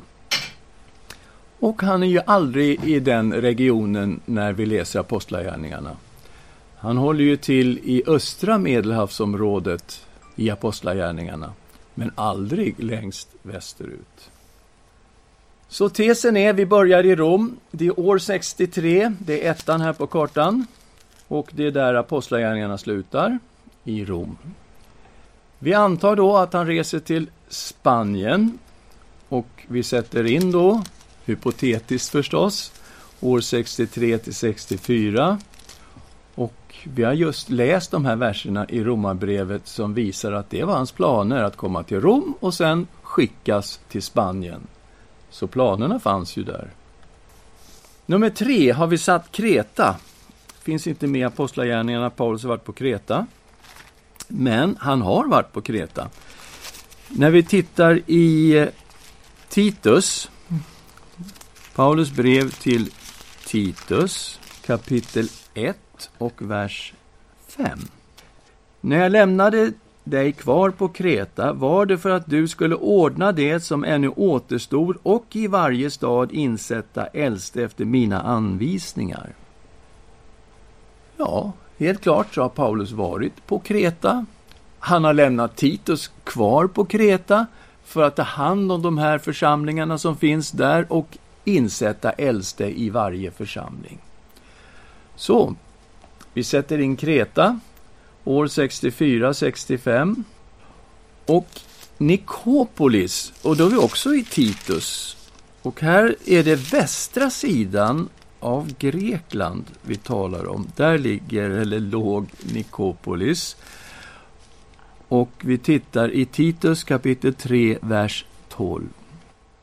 Och 1.60 1.82
han 1.82 2.04
är 2.04 2.08
ju 2.08 2.20
aldrig 2.26 2.84
i 2.84 3.00
den 3.00 3.34
regionen 3.34 4.20
när 4.26 4.54
vi 4.54 4.66
läser 4.66 5.00
Apostlagärningarna. 5.00 5.92
Han 6.84 6.98
håller 6.98 7.24
ju 7.24 7.38
till 7.38 7.80
i 7.84 8.04
östra 8.08 8.58
Medelhavsområdet 8.58 10.06
i 10.36 10.50
Apostlagärningarna, 10.50 11.54
men 11.94 12.12
aldrig 12.16 12.84
längst 12.84 13.30
västerut. 13.42 14.32
Så 15.68 15.90
tesen 15.90 16.38
är, 16.38 16.54
vi 16.54 16.66
börjar 16.66 17.06
i 17.06 17.16
Rom, 17.16 17.58
det 17.72 17.86
är 17.86 18.00
år 18.00 18.18
63, 18.18 19.14
det 19.20 19.48
är 19.48 19.52
ettan 19.52 19.82
här 19.82 19.94
på 19.94 20.08
kartan, 20.08 20.66
och 21.28 21.50
det 21.52 21.66
är 21.66 21.72
där 21.72 21.94
Apostlagärningarna 21.94 22.78
slutar, 22.78 23.40
i 23.84 24.06
Rom. 24.06 24.38
Vi 25.60 25.74
antar 25.74 26.16
då 26.16 26.38
att 26.38 26.54
han 26.54 26.68
reser 26.68 27.00
till 27.00 27.30
Spanien, 27.50 28.58
och 29.30 29.48
vi 29.68 29.84
sätter 29.84 30.24
in 30.24 30.52
då, 30.52 30.84
hypotetiskt 31.26 32.10
förstås, 32.10 32.72
år 33.20 33.42
63 33.42 34.18
till 34.18 34.36
64, 34.36 35.40
vi 36.84 37.04
har 37.04 37.14
just 37.14 37.50
läst 37.50 37.92
de 37.92 38.06
här 38.06 38.16
verserna 38.16 38.70
i 38.70 38.84
Romarbrevet 38.84 39.68
som 39.68 39.94
visar 39.94 40.32
att 40.32 40.50
det 40.50 40.64
var 40.64 40.76
hans 40.76 40.92
planer 40.92 41.44
att 41.44 41.58
komma 41.58 41.84
till 41.84 42.02
Rom 42.02 42.34
och 42.40 42.54
sen 42.54 42.88
skickas 43.02 43.80
till 43.90 44.02
Spanien. 44.02 44.68
Så 45.30 45.48
planerna 45.48 46.00
fanns 46.00 46.38
ju 46.38 46.44
där. 46.44 46.70
Nummer 48.06 48.30
tre 48.30 48.72
har 48.72 48.88
vi 48.88 48.98
satt 48.98 49.32
Kreta. 49.32 49.96
Finns 50.62 50.88
inte 50.88 51.08
med 51.08 51.22
i 51.22 51.24
Apostlagärningarna, 51.24 52.10
Paulus 52.10 52.44
har 52.44 52.50
varit 52.50 52.64
på 52.64 52.74
Kreta. 52.74 53.28
Men 54.28 54.78
han 54.80 55.02
har 55.02 55.28
varit 55.28 55.52
på 55.52 55.62
Kreta. 55.62 56.10
När 57.08 57.32
vi 57.32 57.44
tittar 57.44 58.02
i 58.06 58.58
eh, 58.58 58.68
Titus, 59.50 60.32
Paulus 61.76 62.12
brev 62.12 62.52
till 62.52 62.90
Titus, 63.46 64.40
kapitel 64.66 65.28
1 65.54 65.78
och 66.18 66.42
vers 66.42 66.94
5. 67.48 67.80
När 68.82 68.98
jag 68.98 69.12
lämnade 69.12 69.72
dig 70.04 70.32
kvar 70.32 70.70
på 70.70 70.88
Kreta 70.88 71.54
var 71.54 71.86
det 71.86 71.98
för 71.98 72.10
att 72.10 72.30
du 72.30 72.48
skulle 72.48 72.76
ordna 72.76 73.32
det 73.32 73.60
som 73.60 73.84
ännu 73.84 74.10
återstod 74.10 74.98
och 75.04 75.26
i 75.32 75.48
varje 75.48 75.92
stad 75.92 76.32
insätta 76.32 77.06
äldste 77.06 77.64
efter 77.64 77.86
mina 77.86 78.22
anvisningar. 78.22 79.30
Ja, 81.18 81.52
helt 81.78 82.02
klart 82.02 82.34
så 82.34 82.42
har 82.42 82.50
Paulus 82.50 82.92
varit 82.92 83.48
på 83.48 83.60
Kreta. 83.60 84.26
Han 84.80 85.04
har 85.04 85.14
lämnat 85.14 85.56
Titus 85.56 86.12
kvar 86.24 86.68
på 86.68 86.86
Kreta 86.86 87.46
för 87.84 88.04
att 88.04 88.16
ta 88.16 88.24
hand 88.24 88.72
om 88.72 88.82
de 88.82 88.98
här 88.98 89.18
församlingarna 89.18 89.98
som 89.98 90.18
finns 90.18 90.52
där 90.52 90.86
och 90.90 91.18
insätta 91.44 92.12
äldste 92.12 92.80
i 92.80 92.90
varje 92.90 93.32
församling. 93.32 94.00
Så, 95.16 95.56
vi 96.34 96.44
sätter 96.44 96.80
in 96.80 96.96
Kreta 96.96 97.60
år 98.24 98.48
64-65. 98.48 100.24
Och 101.26 101.48
Nikopolis, 101.98 103.34
och 103.42 103.58
då 103.58 103.66
är 103.66 103.70
vi 103.70 103.78
också 103.78 104.16
i 104.16 104.24
Titus. 104.24 105.18
Och 105.62 105.82
här 105.82 106.16
är 106.26 106.44
det 106.44 106.56
västra 106.56 107.30
sidan 107.30 108.10
av 108.40 108.74
Grekland 108.80 109.66
vi 109.82 109.96
talar 109.96 110.48
om. 110.48 110.68
Där 110.76 110.98
ligger, 110.98 111.50
eller 111.50 111.80
låg, 111.80 112.28
Nikopolis. 112.54 113.56
Och 115.08 115.32
vi 115.42 115.58
tittar 115.58 116.12
i 116.12 116.26
Titus 116.26 116.84
kapitel 116.84 117.34
3, 117.34 117.78
vers 117.82 118.26
12. 118.50 118.90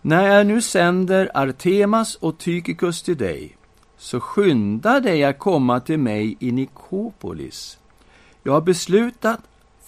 När 0.02 0.26
jag 0.26 0.46
nu 0.46 0.62
sänder 0.62 1.30
Artemas 1.34 2.14
och 2.14 2.38
Tykikus 2.38 3.02
till 3.02 3.16
dig 3.16 3.56
så 4.00 4.20
skynda 4.20 5.00
dig 5.00 5.24
att 5.24 5.38
komma 5.38 5.80
till 5.80 5.98
mig 5.98 6.36
i 6.38 6.52
Nikopolis. 6.52 7.78
Jag 8.42 8.52
har 8.52 8.60
beslutat 8.60 9.40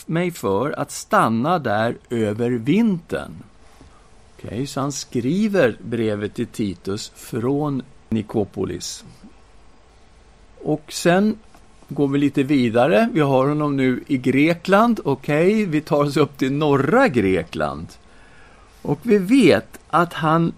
mig 0.07 0.31
för 0.31 0.71
att 0.71 0.91
stanna 0.91 1.59
där 1.59 1.97
över 2.11 2.51
vintern. 2.51 3.33
Okej, 4.37 4.49
okay, 4.49 4.67
så 4.67 4.81
han 4.81 4.93
skriver 4.93 5.77
brevet 5.81 6.35
till 6.35 6.47
Titus 6.47 7.13
från 7.15 7.83
Nikopolis. 8.09 9.05
Och 10.63 10.93
sen 10.93 11.39
går 11.89 12.09
vi 12.09 12.19
lite 12.19 12.43
vidare. 12.43 13.09
Vi 13.13 13.21
har 13.21 13.47
honom 13.49 13.77
nu 13.77 14.05
i 14.07 14.19
Grekland. 14.19 15.01
Okej, 15.05 15.53
okay, 15.53 15.67
vi 15.67 15.81
tar 15.81 16.05
oss 16.05 16.17
upp 16.17 16.39
till 16.39 16.53
norra 16.53 17.09
Grekland. 17.09 17.87
Och 18.83 19.01
vi 19.03 19.19
vet 19.19 19.79
att 19.89 20.13
han 20.13 20.53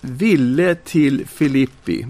ville 0.00 0.74
till 0.74 1.26
Filippi. 1.28 2.06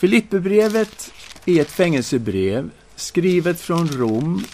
Filipperbrevet 0.00 1.12
är 1.46 1.60
ett 1.60 1.70
fängelsebrev 1.70 2.70
skrivet 2.96 3.60
från 3.60 3.88
Rom 3.88 4.44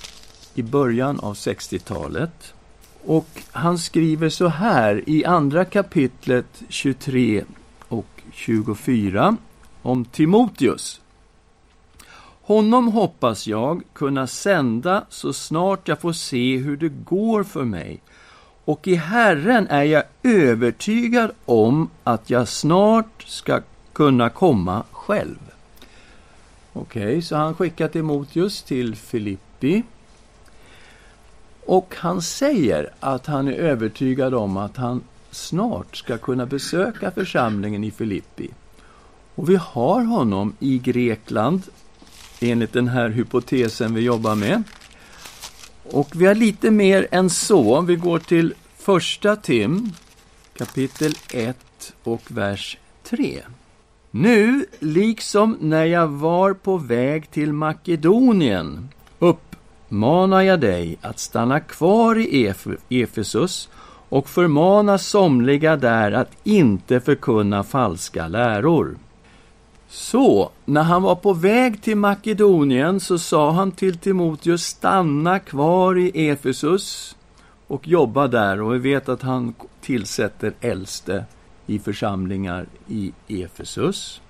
i 0.54 0.62
början 0.62 1.20
av 1.20 1.34
60-talet. 1.34 2.54
Och 3.04 3.28
han 3.50 3.78
skriver 3.78 4.28
så 4.28 4.48
här 4.48 5.02
i 5.06 5.24
andra 5.24 5.64
kapitlet 5.64 6.62
23 6.68 7.44
och 7.88 8.06
24 8.32 9.36
om 9.82 10.04
Timoteus. 10.04 11.00
Honom 12.42 12.88
hoppas 12.88 13.46
jag 13.46 13.82
kunna 13.92 14.26
sända 14.26 15.04
så 15.08 15.32
snart 15.32 15.88
jag 15.88 16.00
får 16.00 16.12
se 16.12 16.56
hur 16.56 16.76
det 16.76 16.92
går 17.04 17.44
för 17.44 17.64
mig. 17.64 18.00
Och 18.64 18.88
i 18.88 18.94
Herren 18.94 19.66
är 19.66 19.82
jag 19.82 20.04
övertygad 20.22 21.30
om 21.44 21.90
att 22.04 22.30
jag 22.30 22.48
snart 22.48 23.22
ska 23.26 23.60
kunna 23.92 24.30
komma 24.30 24.84
själv. 25.06 25.38
Okej, 26.72 27.02
okay, 27.02 27.22
så 27.22 27.36
han 27.36 27.54
skickar 27.54 27.88
Timoteus 27.88 28.62
till 28.62 28.96
Filippi. 28.96 29.82
Och 31.66 31.94
han 31.98 32.22
säger 32.22 32.90
att 33.00 33.26
han 33.26 33.48
är 33.48 33.52
övertygad 33.52 34.34
om 34.34 34.56
att 34.56 34.76
han 34.76 35.02
snart 35.30 35.96
ska 35.96 36.18
kunna 36.18 36.46
besöka 36.46 37.10
församlingen 37.10 37.84
i 37.84 37.90
Filippi. 37.90 38.50
Och 39.34 39.50
vi 39.50 39.56
har 39.56 40.04
honom 40.04 40.56
i 40.60 40.78
Grekland 40.78 41.62
enligt 42.40 42.72
den 42.72 42.88
här 42.88 43.08
hypotesen 43.08 43.94
vi 43.94 44.00
jobbar 44.00 44.34
med. 44.34 44.62
Och 45.82 46.08
vi 46.14 46.26
har 46.26 46.34
lite 46.34 46.70
mer 46.70 47.06
än 47.10 47.30
så. 47.30 47.80
Vi 47.80 47.96
går 47.96 48.18
till 48.18 48.54
första 48.76 49.36
Tim, 49.36 49.92
kapitel 50.56 51.14
1 51.32 51.56
och 52.02 52.22
vers 52.28 52.78
3. 53.02 53.42
Nu, 54.20 54.66
liksom 54.78 55.56
när 55.60 55.84
jag 55.84 56.08
var 56.08 56.52
på 56.52 56.76
väg 56.76 57.30
till 57.30 57.52
Makedonien, 57.52 58.88
uppmanar 59.18 60.42
jag 60.42 60.60
dig 60.60 60.98
att 61.00 61.18
stanna 61.18 61.60
kvar 61.60 62.18
i 62.18 62.54
Efesus 62.88 63.68
och 64.08 64.28
förmana 64.28 64.98
somliga 64.98 65.76
där 65.76 66.12
att 66.12 66.30
inte 66.44 67.00
förkunna 67.00 67.62
falska 67.62 68.28
läror. 68.28 68.96
Så, 69.88 70.50
när 70.64 70.82
han 70.82 71.02
var 71.02 71.14
på 71.14 71.32
väg 71.32 71.82
till 71.82 71.96
Makedonien 71.96 73.00
så 73.00 73.18
sa 73.18 73.50
han 73.50 73.72
till 73.72 73.98
Timoteus, 73.98 74.62
stanna 74.62 75.38
kvar 75.38 75.98
i 75.98 76.28
Efesus 76.28 77.16
och 77.66 77.88
jobba 77.88 78.26
där. 78.26 78.60
Och 78.62 78.74
vi 78.74 78.78
vet 78.78 79.08
att 79.08 79.22
han 79.22 79.54
tillsätter 79.80 80.52
äldste 80.60 81.24
i 81.66 81.78
församlingar 81.78 82.66
i 82.88 83.12
Efesus. 83.28 84.20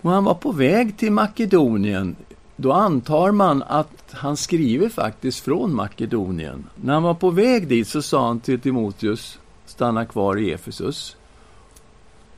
Och 0.00 0.10
han 0.10 0.24
var 0.24 0.34
på 0.34 0.52
väg 0.52 0.96
till 0.96 1.12
Makedonien. 1.12 2.16
Då 2.56 2.72
antar 2.72 3.32
man 3.32 3.62
att 3.62 4.04
han 4.12 4.36
skriver 4.36 4.88
faktiskt 4.88 5.40
från 5.40 5.74
Makedonien. 5.74 6.66
När 6.74 6.94
han 6.94 7.02
var 7.02 7.14
på 7.14 7.30
väg 7.30 7.68
dit 7.68 7.88
så 7.88 8.02
sa 8.02 8.26
han 8.26 8.40
till 8.40 8.60
Timoteus, 8.60 9.38
stanna 9.66 10.04
kvar 10.04 10.38
i 10.38 10.52
Efesus. 10.52 11.16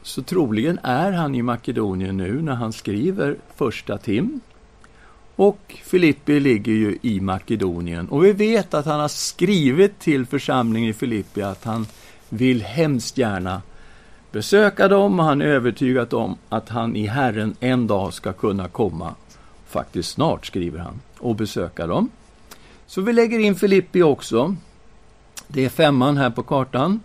Så 0.02 0.22
troligen 0.22 0.78
är 0.82 1.12
han 1.12 1.34
i 1.34 1.42
Makedonien 1.42 2.16
nu 2.16 2.42
när 2.42 2.54
han 2.54 2.72
skriver 2.72 3.36
första 3.56 3.98
Tim. 3.98 4.40
Och 5.36 5.80
Filippi 5.84 6.40
ligger 6.40 6.72
ju 6.72 6.98
i 7.02 7.20
Makedonien. 7.20 8.08
Och 8.08 8.24
vi 8.24 8.32
vet 8.32 8.74
att 8.74 8.86
han 8.86 9.00
har 9.00 9.08
skrivit 9.08 9.98
till 9.98 10.26
församlingen 10.26 10.90
i 10.90 10.92
Filippi 10.92 11.42
att 11.42 11.64
han 11.64 11.86
vill 12.28 12.62
hemskt 12.62 13.18
gärna 13.18 13.62
besöka 14.32 14.88
dem 14.88 15.20
och 15.20 15.26
han 15.26 15.42
är 15.42 15.46
övertygad 15.46 16.14
om 16.14 16.36
att 16.48 16.68
han 16.68 16.96
i 16.96 17.06
Herren 17.06 17.56
en 17.60 17.86
dag 17.86 18.14
ska 18.14 18.32
kunna 18.32 18.68
komma, 18.68 19.14
faktiskt 19.66 20.10
snart 20.10 20.46
skriver 20.46 20.78
han, 20.78 21.00
och 21.18 21.36
besöka 21.36 21.86
dem. 21.86 22.08
Så 22.86 23.00
vi 23.00 23.12
lägger 23.12 23.38
in 23.38 23.56
Filippi 23.56 24.02
också. 24.02 24.56
Det 25.48 25.64
är 25.64 25.68
femman 25.68 26.16
här 26.16 26.30
på 26.30 26.42
kartan. 26.42 27.00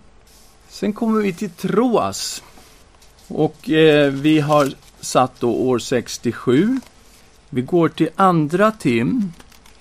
Sen 0.67 0.93
kommer 0.93 1.21
vi 1.21 1.33
till 1.33 1.49
Troas. 1.49 2.43
Och 3.27 3.69
eh, 3.69 4.11
vi 4.11 4.39
har 4.39 4.73
satt 4.99 5.39
då 5.39 5.51
år 5.51 5.79
67. 5.79 6.79
Vi 7.49 7.61
går 7.61 7.89
till 7.89 8.09
andra 8.15 8.71
Tim, 8.71 9.33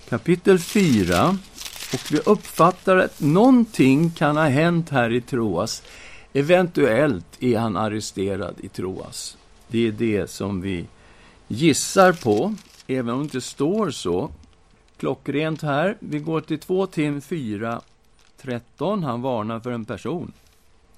kapitel 0.08 0.58
4. 0.58 1.38
Och 1.92 2.12
vi 2.12 2.18
uppfattar 2.18 2.96
att 2.96 3.20
någonting 3.20 4.10
kan 4.10 4.36
ha 4.36 4.48
hänt 4.48 4.90
här 4.90 5.12
i 5.12 5.20
Troas. 5.20 5.82
Eventuellt 6.36 7.42
är 7.42 7.58
han 7.58 7.76
arresterad 7.76 8.54
i 8.60 8.68
Troas. 8.68 9.36
Det 9.68 9.86
är 9.86 9.92
det 9.92 10.30
som 10.30 10.60
vi 10.60 10.86
gissar 11.48 12.12
på, 12.12 12.54
även 12.86 13.14
om 13.14 13.18
det 13.18 13.24
inte 13.24 13.40
står 13.40 13.90
så. 13.90 14.30
Klockrent 14.96 15.62
här. 15.62 15.96
Vi 16.00 16.18
går 16.18 16.40
till 16.40 16.58
2 16.58 16.86
Tim 16.86 17.20
4, 17.20 17.80
13. 18.36 19.04
Han 19.04 19.22
varnar 19.22 19.60
för 19.60 19.70
en 19.70 19.84
person. 19.84 20.32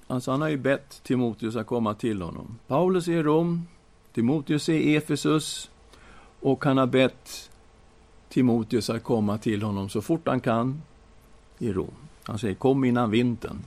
Alltså 0.07 0.31
han 0.31 0.41
har 0.41 0.49
ju 0.49 0.57
bett 0.57 1.01
Timoteus 1.03 1.55
att 1.55 1.67
komma 1.67 1.93
till 1.93 2.21
honom. 2.21 2.59
Paulus 2.67 3.07
är 3.07 3.11
i 3.11 3.23
Rom, 3.23 3.67
Timoteus 4.13 4.69
är 4.69 4.73
i 4.73 4.95
Efesus 4.95 5.69
och 6.39 6.65
han 6.65 6.77
har 6.77 6.87
bett 6.87 7.49
Timoteus 8.29 8.89
att 8.89 9.03
komma 9.03 9.37
till 9.37 9.63
honom 9.63 9.89
så 9.89 10.01
fort 10.01 10.27
han 10.27 10.39
kan 10.39 10.81
i 11.59 11.73
Rom. 11.73 11.93
Han 12.23 12.39
säger 12.39 12.55
kom 12.55 12.83
innan 12.83 13.11
vintern. 13.11 13.59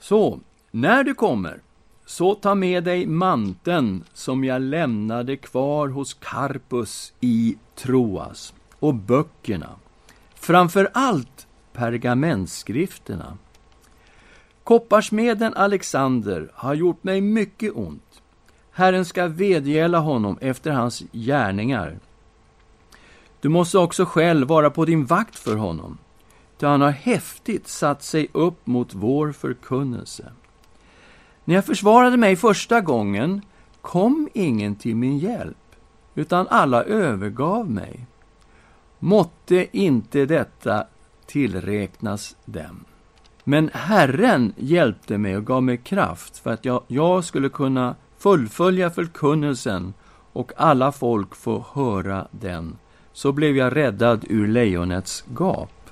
Så, 0.00 0.40
när 0.74 1.04
du 1.04 1.14
kommer, 1.14 1.60
så 2.06 2.34
ta 2.34 2.54
med 2.54 2.84
dig 2.84 3.06
manteln 3.06 4.04
som 4.12 4.44
jag 4.44 4.62
lämnade 4.62 5.36
kvar 5.36 5.88
hos 5.88 6.14
Karpus 6.14 7.12
i 7.20 7.56
Troas 7.74 8.54
och 8.78 8.94
böckerna, 8.94 9.70
framför 10.34 10.90
allt 10.92 11.46
pergamentskrifterna 11.72 13.38
Kopparsmeden 14.64 15.54
Alexander 15.54 16.50
har 16.54 16.74
gjort 16.74 17.04
mig 17.04 17.20
mycket 17.20 17.72
ont. 17.74 18.22
Herren 18.70 19.04
ska 19.04 19.26
vedgälla 19.26 19.98
honom 19.98 20.38
efter 20.40 20.70
hans 20.70 21.02
gärningar. 21.12 21.98
Du 23.40 23.48
måste 23.48 23.78
också 23.78 24.04
själv 24.04 24.48
vara 24.48 24.70
på 24.70 24.84
din 24.84 25.04
vakt 25.04 25.38
för 25.38 25.56
honom, 25.56 25.98
ty 26.58 26.66
han 26.66 26.80
har 26.80 26.90
häftigt 26.90 27.68
satt 27.68 28.02
sig 28.02 28.28
upp 28.32 28.66
mot 28.66 28.94
vår 28.94 29.32
förkunnelse. 29.32 30.32
När 31.44 31.54
jag 31.54 31.64
försvarade 31.64 32.16
mig 32.16 32.36
första 32.36 32.80
gången 32.80 33.42
kom 33.80 34.28
ingen 34.34 34.76
till 34.76 34.96
min 34.96 35.18
hjälp, 35.18 35.56
utan 36.14 36.48
alla 36.48 36.84
övergav 36.84 37.70
mig. 37.70 38.06
Måtte 38.98 39.78
inte 39.78 40.26
detta 40.26 40.86
tillräknas 41.26 42.36
dem. 42.44 42.84
Men 43.44 43.70
Herren 43.72 44.52
hjälpte 44.56 45.18
mig 45.18 45.36
och 45.36 45.46
gav 45.46 45.62
mig 45.62 45.76
kraft 45.76 46.38
för 46.38 46.50
att 46.50 46.64
jag, 46.64 46.82
jag 46.86 47.24
skulle 47.24 47.48
kunna 47.48 47.94
fullfölja 48.18 48.90
förkunnelsen 48.90 49.94
och 50.32 50.52
alla 50.56 50.92
folk 50.92 51.34
få 51.34 51.64
höra 51.72 52.26
den. 52.30 52.78
Så 53.12 53.32
blev 53.32 53.56
jag 53.56 53.76
räddad 53.76 54.24
ur 54.28 54.48
lejonets 54.48 55.24
gap. 55.38 55.90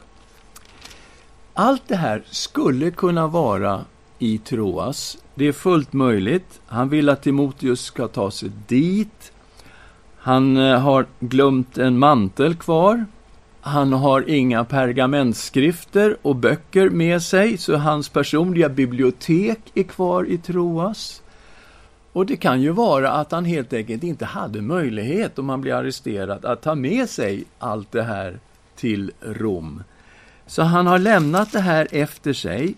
Allt 1.55 1.89
det 1.89 1.97
här 1.97 2.23
skulle 2.27 2.91
kunna 2.91 3.27
vara 3.27 3.85
i 4.21 4.39
Troas. 4.39 5.19
Det 5.35 5.45
är 5.49 5.53
fullt 5.53 5.93
möjligt. 5.93 6.61
Han 6.67 6.89
vill 6.89 7.09
att 7.09 7.23
Timoteus 7.23 7.81
ska 7.81 8.09
ta 8.09 8.31
sig 8.31 8.51
dit. 8.67 9.33
Han 10.19 10.57
eh, 10.57 10.79
har 10.79 11.07
glömt 11.21 11.79
en 11.79 11.99
mantel 11.99 12.55
kvar 12.55 13.05
han 13.61 13.93
har 13.93 14.31
inga 14.31 14.65
pergamentskrifter 14.65 16.17
och 16.23 16.37
böcker 16.37 16.91
med 16.91 17.23
sig, 17.23 17.59
så 17.59 17.77
hans 17.77 18.09
personliga 18.09 18.69
bibliotek 18.69 19.59
är 19.75 19.83
kvar 19.83 20.25
i 20.25 20.39
Troas. 20.39 21.23
Och 22.13 22.27
det 22.27 22.37
kan 22.37 22.63
ju 22.63 22.71
vara 22.71 23.11
att 23.11 23.33
han 23.33 23.45
helt 23.45 23.73
enkelt 23.73 24.03
inte 24.03 24.25
hade 24.25 24.63
möjlighet, 24.63 25.39
om 25.39 25.49
han 25.49 25.61
blir 25.61 25.75
arresterad, 25.75 26.45
att 26.45 26.63
ta 26.63 26.75
med 26.75 27.09
sig 27.09 27.45
allt 27.59 27.93
det 27.93 28.03
här 28.03 28.39
till 28.77 29.13
Rom. 29.21 29.83
Så 30.47 30.63
han 30.63 30.87
har 30.87 30.99
lämnat 30.99 31.53
det 31.53 31.61
här 31.61 31.89
efter 31.91 32.33
sig. 32.33 32.75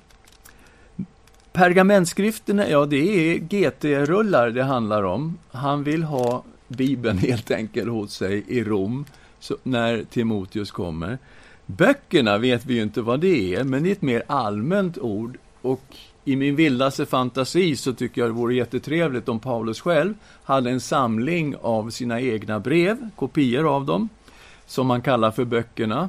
Pergamentskrifterna, 1.52 2.68
ja 2.68 2.86
det 2.86 2.96
är 2.96 3.38
GT-rullar 3.38 4.50
det 4.50 4.62
handlar 4.62 5.02
om. 5.02 5.38
Han 5.50 5.84
vill 5.84 6.02
ha 6.02 6.44
Bibeln 6.68 7.18
helt 7.18 7.50
enkelt 7.50 7.90
hos 7.90 8.14
sig 8.14 8.44
i 8.48 8.64
Rom 8.64 9.04
så, 9.40 9.56
när 9.62 10.04
Timoteus 10.04 10.70
kommer. 10.70 11.18
Böckerna 11.66 12.38
vet 12.38 12.66
vi 12.66 12.74
ju 12.74 12.82
inte 12.82 13.02
vad 13.02 13.20
det 13.20 13.54
är, 13.54 13.64
men 13.64 13.82
det 13.82 13.88
är 13.88 13.92
ett 13.92 14.02
mer 14.02 14.22
allmänt 14.26 14.98
ord. 14.98 15.38
Och 15.62 15.96
i 16.24 16.36
min 16.36 16.56
vildaste 16.56 17.06
fantasi 17.06 17.76
så 17.76 17.92
tycker 17.92 18.20
jag 18.20 18.30
det 18.30 18.34
vore 18.34 18.54
jättetrevligt 18.54 19.28
om 19.28 19.40
Paulus 19.40 19.80
själv 19.80 20.14
hade 20.44 20.70
en 20.70 20.80
samling 20.80 21.56
av 21.56 21.90
sina 21.90 22.20
egna 22.20 22.60
brev, 22.60 23.10
kopior 23.16 23.76
av 23.76 23.84
dem, 23.84 24.08
som 24.66 24.86
man 24.86 25.02
kallar 25.02 25.30
för 25.30 25.44
böckerna. 25.44 26.08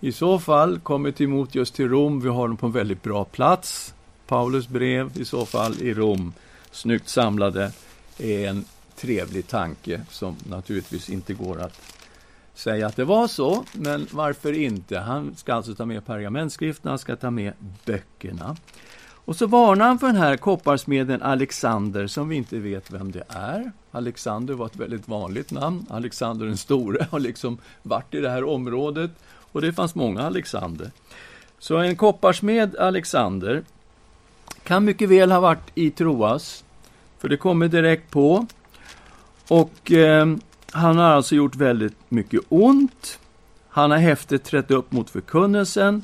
I 0.00 0.12
så 0.12 0.38
fall 0.38 0.78
kommer 0.78 1.10
Timoteus 1.10 1.70
till 1.70 1.88
Rom, 1.88 2.20
vi 2.20 2.28
har 2.28 2.48
dem 2.48 2.56
på 2.56 2.66
en 2.66 2.72
väldigt 2.72 3.02
bra 3.02 3.24
plats. 3.24 3.94
Paulus 4.26 4.68
brev, 4.68 5.10
i 5.14 5.24
så 5.24 5.46
fall 5.46 5.82
i 5.82 5.94
Rom, 5.94 6.32
snyggt 6.70 7.08
samlade, 7.08 7.72
är 8.18 8.48
en 8.48 8.64
trevlig 8.96 9.46
tanke 9.46 10.00
som 10.10 10.36
naturligtvis 10.50 11.10
inte 11.10 11.34
går 11.34 11.60
att 11.60 11.80
säga 12.54 12.86
att 12.86 12.96
det 12.96 13.04
var 13.04 13.28
så, 13.28 13.64
men 13.72 14.06
varför 14.10 14.52
inte? 14.52 14.98
Han 14.98 15.36
ska 15.36 15.54
alltså 15.54 15.74
ta 15.74 15.84
med 15.84 16.06
pergamentskrifterna, 16.06 16.90
han 16.90 16.98
ska 16.98 17.16
ta 17.16 17.30
med 17.30 17.52
böckerna. 17.84 18.56
Och 19.26 19.36
så 19.36 19.46
varnar 19.46 19.86
han 19.86 19.98
för 19.98 20.06
den 20.06 20.16
här 20.16 20.36
kopparsmeden 20.36 21.22
Alexander, 21.22 22.06
som 22.06 22.28
vi 22.28 22.36
inte 22.36 22.58
vet 22.58 22.90
vem 22.90 23.12
det 23.12 23.24
är. 23.28 23.72
Alexander 23.90 24.54
var 24.54 24.66
ett 24.66 24.76
väldigt 24.76 25.08
vanligt 25.08 25.50
namn. 25.50 25.86
Alexander 25.90 26.46
den 26.46 26.56
store 26.56 27.06
har 27.10 27.20
liksom 27.20 27.58
varit 27.82 28.14
i 28.14 28.20
det 28.20 28.30
här 28.30 28.44
området, 28.44 29.10
och 29.52 29.60
det 29.60 29.72
fanns 29.72 29.94
många 29.94 30.22
Alexander. 30.22 30.90
Så 31.58 31.76
en 31.76 31.96
kopparsmed 31.96 32.76
Alexander 32.76 33.64
kan 34.66 34.84
mycket 34.84 35.08
väl 35.08 35.32
ha 35.32 35.40
varit 35.40 35.70
i 35.74 35.90
Troas, 35.90 36.64
för 37.18 37.28
det 37.28 37.36
kommer 37.36 37.68
direkt 37.68 38.10
på. 38.10 38.46
Och 39.48 39.92
eh, 39.92 40.26
han 40.70 40.98
har 40.98 41.04
alltså 41.04 41.34
gjort 41.34 41.56
väldigt 41.56 41.96
mycket 42.08 42.40
ont. 42.48 43.18
Han 43.68 43.90
har 43.90 43.98
häftigt 43.98 44.44
trätt 44.44 44.70
upp 44.70 44.92
mot 44.92 45.10
förkunnelsen. 45.10 46.02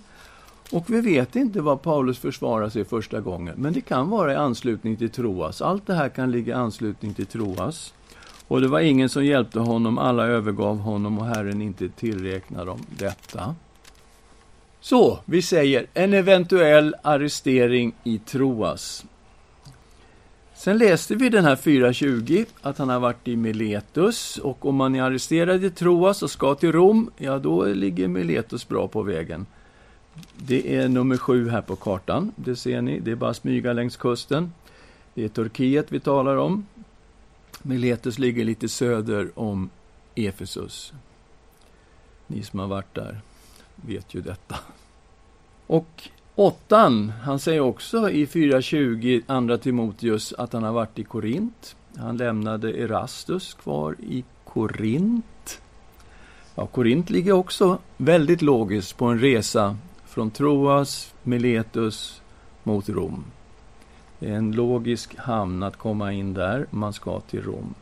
Och 0.73 0.85
vi 0.87 1.01
vet 1.01 1.37
inte 1.37 1.61
vad 1.61 1.83
Paulus 1.83 2.19
försvarar 2.19 2.69
sig 2.69 2.85
första 2.85 3.21
gången, 3.21 3.55
men 3.57 3.73
det 3.73 3.81
kan 3.81 4.11
vara 4.11 4.33
i 4.33 4.37
anslutning 4.37 4.97
till 4.97 5.11
Troas. 5.11 5.63
Allt 5.63 5.87
det 5.87 5.95
här 5.95 6.09
kan 6.09 6.31
ligga 6.31 6.53
i 6.53 6.57
anslutning 6.57 7.15
till 7.15 7.27
Troas. 7.27 7.95
Och 8.49 8.61
det 8.61 8.69
var 8.69 8.81
ingen 8.81 9.09
som 9.09 9.25
hjälpte 9.25 9.61
honom, 9.61 9.99
alla 9.99 10.27
övergav 10.27 10.79
honom 10.79 11.19
och 11.19 11.27
Herren 11.27 11.63
inte 11.63 11.89
tillräknade 11.89 12.65
dem 12.65 12.81
detta. 12.99 13.55
Så, 14.85 15.19
vi 15.25 15.43
säger 15.43 15.87
en 15.95 16.15
eventuell 16.15 16.95
arrestering 17.03 17.93
i 18.05 18.19
Troas. 18.19 19.05
Sen 20.55 20.79
läste 20.79 21.15
vi 21.15 21.29
den 21.29 21.45
här 21.45 21.57
4.20, 21.57 22.47
att 22.63 22.79
han 22.79 22.89
har 22.89 23.01
varit 23.01 23.29
i 23.29 23.37
Miletus, 23.37 24.39
och 24.39 24.67
om 24.67 24.75
man 24.75 24.95
är 24.95 25.03
arresterad 25.03 25.65
i 25.65 25.71
Troas 25.71 26.23
och 26.23 26.31
ska 26.31 26.55
till 26.55 26.73
Rom, 26.73 27.11
ja 27.17 27.39
då 27.39 27.65
ligger 27.65 28.09
Miletus 28.09 28.69
bra 28.69 28.89
på 28.89 29.03
vägen. 29.03 29.47
Det 30.37 30.77
är 30.77 30.89
nummer 30.89 31.17
sju 31.17 31.49
här 31.49 31.63
på 31.63 31.77
kartan, 31.77 32.33
det 32.37 32.57
ser 32.57 32.83
ni, 32.83 33.01
det 33.01 33.11
är 33.11 33.17
bara 33.17 33.35
smyga 33.35 33.73
längs 33.73 33.97
kusten. 33.97 34.53
Det 35.15 35.25
är 35.25 35.29
Turkiet 35.29 35.93
vi 35.93 36.01
talar 36.01 36.37
om. 36.37 36.67
Miletus 37.63 38.19
ligger 38.19 38.45
lite 38.45 38.69
söder 38.69 39.31
om 39.35 39.71
Efesus. 40.15 40.93
Ni 42.27 42.43
som 42.43 42.59
har 42.59 42.67
varit 42.67 42.95
där 42.95 43.21
vet 43.77 44.15
ju 44.15 44.21
detta. 44.21 44.57
Och 45.67 46.09
åttan, 46.35 47.13
han 47.23 47.39
säger 47.39 47.61
också 47.61 48.11
i 48.11 48.27
4.20, 48.27 49.23
andra 49.27 49.59
Timoteus, 49.59 50.33
att 50.39 50.53
han 50.53 50.63
har 50.63 50.73
varit 50.73 50.99
i 50.99 51.05
Korint. 51.05 51.77
Han 51.97 52.17
lämnade 52.17 52.79
Erastus 52.79 53.55
kvar 53.55 53.97
i 54.01 54.25
Korint. 54.45 55.61
Ja, 56.55 56.67
Korint 56.67 57.11
ligger 57.11 57.33
också 57.33 57.79
väldigt 57.97 58.43
logiskt 58.43 58.97
på 58.97 59.05
en 59.05 59.19
resa 59.19 59.77
från 60.05 60.31
Troas, 60.31 61.15
Miletus 61.23 62.23
mot 62.63 62.89
Rom. 62.89 63.25
Det 64.19 64.31
är 64.31 64.35
en 64.35 64.53
logisk 64.53 65.17
hamn 65.17 65.63
att 65.63 65.77
komma 65.77 66.13
in 66.13 66.35
där, 66.35 66.67
man 66.71 66.93
ska 66.93 67.21
till 67.21 67.43
Rom. 67.43 67.75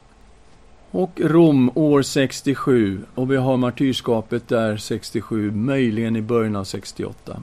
Och 0.93 1.21
Rom 1.21 1.71
år 1.75 2.03
67, 2.03 3.05
och 3.15 3.31
vi 3.31 3.37
har 3.37 3.57
martyrskapet 3.57 4.49
där 4.49 4.77
67, 4.77 5.51
möjligen 5.51 6.17
i 6.17 6.23
början 6.23 6.57
av 6.57 6.65
68. 6.65 7.43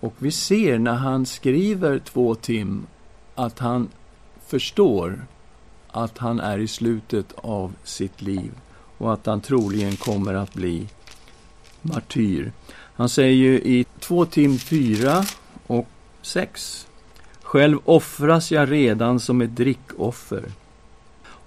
Och 0.00 0.14
vi 0.18 0.30
ser 0.30 0.78
när 0.78 0.94
han 0.94 1.26
skriver 1.26 1.98
två 1.98 2.34
tim 2.34 2.86
att 3.34 3.58
han 3.58 3.88
förstår 4.46 5.26
att 5.90 6.18
han 6.18 6.40
är 6.40 6.58
i 6.58 6.68
slutet 6.68 7.32
av 7.36 7.72
sitt 7.84 8.22
liv 8.22 8.50
och 8.98 9.12
att 9.12 9.26
han 9.26 9.40
troligen 9.40 9.96
kommer 9.96 10.34
att 10.34 10.54
bli 10.54 10.88
martyr. 11.82 12.52
Han 12.94 13.08
säger 13.08 13.34
ju 13.34 13.54
i 13.54 13.86
2 14.00 14.24
Tim 14.24 14.58
4 14.58 15.24
och 15.66 15.86
6 16.22 16.86
Själv 17.42 17.78
offras 17.84 18.52
jag 18.52 18.70
redan 18.70 19.20
som 19.20 19.40
ett 19.40 19.56
drickoffer 19.56 20.44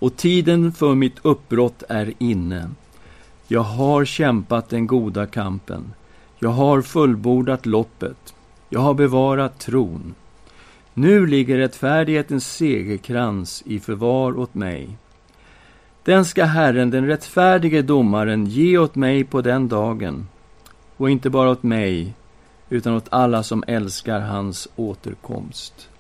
och 0.02 0.18
tiden 0.18 0.72
för 0.72 0.96
mitt 0.96 1.20
uppbrott 1.22 1.84
är 1.90 2.14
inne. 2.18 2.70
Jag 3.48 3.62
har 3.62 4.06
kämpat 4.06 4.70
den 4.70 4.88
goda 4.88 5.26
kampen. 5.26 5.94
Jag 6.40 6.50
har 6.50 6.82
fullbordat 6.82 7.66
loppet. 7.66 8.34
Jag 8.70 8.80
har 8.80 8.94
bevarat 8.94 9.60
tron. 9.60 10.14
Nu 10.94 11.28
ligger 11.28 11.58
rättfärdighetens 11.58 12.54
segerkrans 12.54 13.64
i 13.66 13.80
förvar 13.80 14.40
åt 14.40 14.54
mig. 14.54 14.90
Den 16.04 16.26
ska 16.26 16.46
Herren, 16.46 16.90
den 16.90 17.08
rättfärdige 17.08 17.82
domaren, 17.82 18.46
ge 18.46 18.78
åt 18.78 18.96
mig 18.96 19.24
på 19.24 19.42
den 19.42 19.68
dagen, 19.68 20.28
och 20.98 21.10
inte 21.10 21.30
bara 21.30 21.50
åt 21.50 21.64
mig, 21.64 22.14
utan 22.70 22.94
åt 22.94 23.08
alla 23.10 23.44
som 23.44 23.64
älskar 23.68 24.20
hans 24.20 24.68
återkomst. 24.76 25.91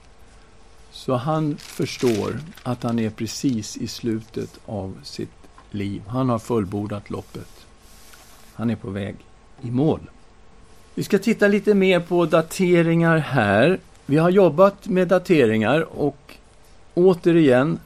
Så 0.92 1.16
han 1.16 1.58
förstår 1.58 2.40
att 2.64 2.84
han 2.84 3.00
är 3.00 3.10
precis 3.10 3.78
i 3.78 3.88
slutet 3.88 4.60
av 4.66 4.98
sitt 5.04 5.30
liv. 5.72 6.02
Han 6.08 6.30
har 6.30 6.40
fullbordat 6.40 7.10
loppet. 7.10 7.66
Han 8.54 8.70
är 8.70 8.76
på 8.76 8.90
väg 8.90 9.16
i 9.62 9.72
mål. 9.72 10.00
Vi 10.96 11.04
ska 11.04 11.20
titta 11.20 11.48
lite 11.48 11.74
mer 11.74 12.00
på 12.00 12.26
dateringar 12.26 13.18
här. 13.18 13.80
Vi 14.06 14.18
har 14.18 14.30
jobbat 14.30 14.88
med 14.88 15.08
dateringar 15.08 16.00
och 16.00 16.36
återigen, 16.94 17.80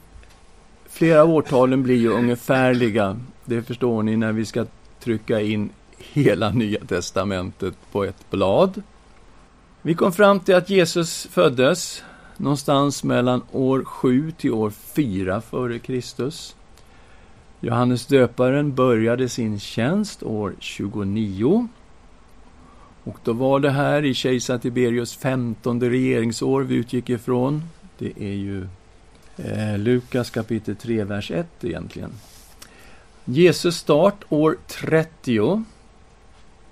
flera 0.88 1.22
av 1.22 1.30
årtalen 1.30 1.82
blir 1.82 1.96
ju 1.96 2.08
ungefärliga. 2.08 3.20
Det 3.44 3.62
förstår 3.62 4.02
ni 4.02 4.16
när 4.16 4.32
vi 4.32 4.44
ska 4.44 4.66
trycka 5.00 5.40
in 5.40 5.70
hela 5.98 6.50
Nya 6.50 6.80
Testamentet 6.80 7.74
på 7.92 8.04
ett 8.04 8.30
blad. 8.30 8.82
Vi 9.82 9.94
kom 9.94 10.12
fram 10.12 10.40
till 10.40 10.54
att 10.54 10.70
Jesus 10.70 11.26
föddes 11.30 12.02
någonstans 12.38 13.04
mellan 13.04 13.42
år 13.52 13.84
7 13.84 14.32
till 14.32 14.52
år 14.52 14.70
4 14.70 15.40
före 15.40 15.78
Kristus. 15.78 16.56
Johannes 17.60 18.06
döparen 18.06 18.74
började 18.74 19.28
sin 19.28 19.60
tjänst 19.60 20.22
år 20.22 20.54
29 20.58 21.68
och 23.04 23.18
då 23.24 23.32
var 23.32 23.60
det 23.60 23.70
här 23.70 24.04
i 24.04 24.14
kejsar 24.14 24.58
Tiberius 24.58 25.16
femtonde 25.16 25.90
regeringsår 25.90 26.62
vi 26.62 26.74
utgick 26.74 27.10
ifrån. 27.10 27.62
Det 27.98 28.12
är 28.18 28.34
ju 28.34 28.68
eh, 29.36 29.78
Lukas 29.78 30.30
kapitel 30.30 30.76
3, 30.76 31.04
vers 31.04 31.30
1 31.30 31.46
egentligen. 31.62 32.12
Jesus 33.24 33.76
start 33.76 34.24
år 34.28 34.56
30. 34.66 35.64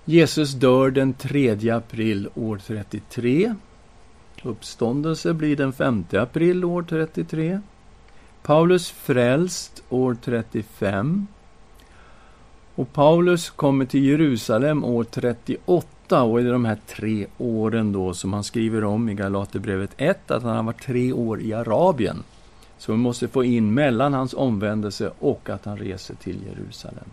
Jesus 0.04 0.52
dör 0.52 0.90
den 0.90 1.14
3 1.14 1.70
april 1.70 2.28
år 2.34 2.60
33. 2.66 3.54
Uppståndelse 4.46 5.34
blir 5.34 5.56
den 5.56 5.72
5 5.72 6.04
april 6.12 6.64
år 6.64 6.82
33. 6.88 7.60
Paulus 8.42 8.90
frälst 8.90 9.82
år 9.88 10.16
35. 10.24 11.26
Och 12.74 12.92
Paulus 12.92 13.50
kommer 13.50 13.84
till 13.84 14.04
Jerusalem 14.04 14.84
år 14.84 15.04
38 15.04 16.22
och 16.22 16.40
är 16.40 16.44
det 16.44 16.50
de 16.50 16.64
här 16.64 16.78
tre 16.86 17.26
åren 17.38 17.92
då 17.92 18.14
som 18.14 18.32
han 18.32 18.44
skriver 18.44 18.84
om 18.84 19.08
i 19.08 19.14
Galaterbrevet 19.14 19.90
1 19.96 20.30
att 20.30 20.42
han 20.42 20.56
har 20.56 20.62
varit 20.62 20.82
tre 20.82 21.12
år 21.12 21.40
i 21.40 21.52
Arabien. 21.52 22.22
Så 22.78 22.92
vi 22.92 22.98
måste 22.98 23.28
få 23.28 23.44
in 23.44 23.74
mellan 23.74 24.14
hans 24.14 24.34
omvändelse 24.34 25.10
och 25.18 25.50
att 25.50 25.64
han 25.64 25.78
reser 25.78 26.14
till 26.14 26.38
Jerusalem. 26.46 27.10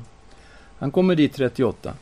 Han 0.79 0.91
kommer 0.91 1.15
dit 1.15 1.33
38. 1.33 1.93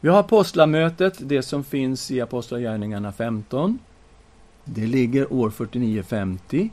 Vi 0.00 0.08
har 0.08 0.20
apostlamötet, 0.20 1.14
det 1.18 1.42
som 1.42 1.64
finns 1.64 2.10
i 2.10 2.20
Apostlagärningarna 2.20 3.12
15. 3.12 3.78
Det 4.64 4.86
ligger 4.86 5.32
år 5.32 5.50
49-50. 5.50 6.70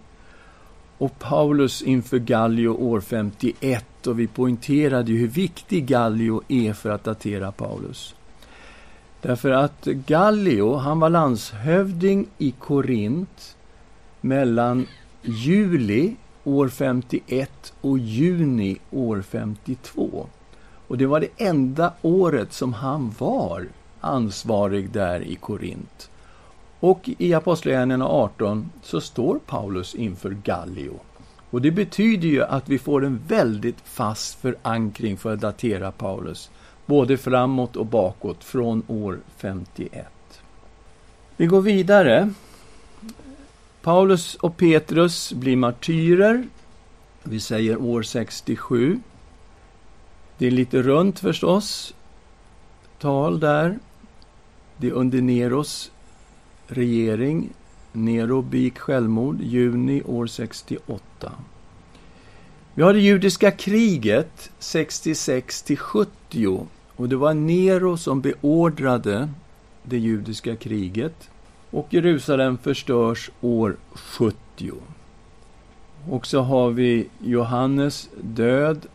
Och 0.97 1.19
Paulus 1.19 1.81
inför 1.81 2.17
Gallio 2.17 2.69
år 2.69 3.01
51 3.01 4.07
och 4.07 4.19
vi 4.19 4.27
poängterade 4.27 5.11
ju 5.11 5.17
hur 5.17 5.27
viktig 5.27 5.85
Gallio 5.85 6.41
är 6.47 6.73
för 6.73 6.89
att 6.89 7.03
datera 7.03 7.51
Paulus. 7.51 8.15
Därför 9.21 9.51
att 9.51 9.85
Gallio, 9.85 10.75
han 10.75 10.99
var 10.99 11.09
landshövding 11.09 12.27
i 12.37 12.51
Korint 12.51 13.55
mellan 14.21 14.87
juli 15.21 16.15
år 16.43 16.69
51 16.69 17.73
och 17.81 17.97
juni 17.97 18.77
år 18.91 19.21
52. 19.21 20.27
Och 20.87 20.97
det 20.97 21.05
var 21.05 21.19
det 21.19 21.45
enda 21.45 21.93
året 22.01 22.53
som 22.53 22.73
han 22.73 23.13
var 23.17 23.67
ansvarig 24.01 24.89
där 24.89 25.21
i 25.21 25.35
Korint. 25.35 26.10
Och 26.81 27.09
i 27.17 27.33
Apostlagärningarna 27.33 28.07
18 28.07 28.71
så 28.83 29.01
står 29.01 29.39
Paulus 29.39 29.95
inför 29.95 30.29
Gallio. 30.29 30.99
Och 31.49 31.61
det 31.61 31.71
betyder 31.71 32.27
ju 32.27 32.43
att 32.43 32.69
vi 32.69 32.79
får 32.79 33.05
en 33.05 33.21
väldigt 33.27 33.81
fast 33.83 34.41
förankring 34.41 35.17
för 35.17 35.33
att 35.33 35.39
datera 35.39 35.91
Paulus, 35.91 36.49
både 36.85 37.17
framåt 37.17 37.75
och 37.75 37.85
bakåt, 37.85 38.43
från 38.43 38.83
år 38.87 39.19
51. 39.37 40.07
Vi 41.37 41.45
går 41.45 41.61
vidare. 41.61 42.33
Paulus 43.81 44.35
och 44.35 44.57
Petrus 44.57 45.33
blir 45.33 45.55
martyrer. 45.55 46.47
Vi 47.23 47.39
säger 47.39 47.81
år 47.81 48.03
67. 48.03 48.99
Det 50.37 50.47
är 50.47 50.51
lite 50.51 50.81
runt 50.81 51.19
förstås, 51.19 51.93
tal 52.99 53.39
där. 53.39 53.79
Det 54.77 54.87
är 54.87 54.91
under 54.91 55.21
Neros 55.21 55.91
regering. 56.71 57.49
Nero 57.91 58.41
begick 58.41 58.79
självmord 58.79 59.41
juni 59.41 60.03
år 60.05 60.27
68. 60.27 61.31
Vi 62.73 62.83
har 62.83 62.93
det 62.93 62.99
judiska 62.99 63.51
kriget 63.51 64.51
66 64.59 65.61
till 65.61 65.77
70 65.77 66.67
och 66.95 67.09
det 67.09 67.15
var 67.15 67.33
Nero 67.33 67.97
som 67.97 68.21
beordrade 68.21 69.29
det 69.83 69.97
judiska 69.97 70.55
kriget 70.55 71.29
och 71.71 71.87
Jerusalem 71.89 72.57
förstörs 72.57 73.31
år 73.41 73.77
70. 73.93 74.71
Och 76.09 76.27
så 76.27 76.41
har 76.41 76.69
vi 76.69 77.07
Johannes 77.19 78.09
död 78.21 78.85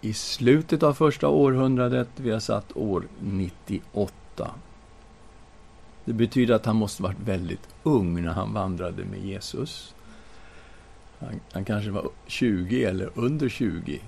i 0.00 0.12
slutet 0.12 0.82
av 0.82 0.94
första 0.94 1.28
århundradet. 1.28 2.08
Vi 2.16 2.30
har 2.30 2.40
satt 2.40 2.76
år 2.76 3.04
98. 3.20 4.50
Det 6.06 6.12
betyder 6.12 6.54
att 6.54 6.66
han 6.66 6.76
måste 6.76 7.02
varit 7.02 7.20
väldigt 7.24 7.68
ung 7.82 8.22
när 8.22 8.32
han 8.32 8.52
vandrade 8.52 9.04
med 9.04 9.24
Jesus. 9.24 9.94
Han, 11.18 11.40
han 11.52 11.64
kanske 11.64 11.90
var 11.90 12.08
20 12.26 12.84
eller 12.84 13.10
under 13.14 13.48
20. 13.48 14.00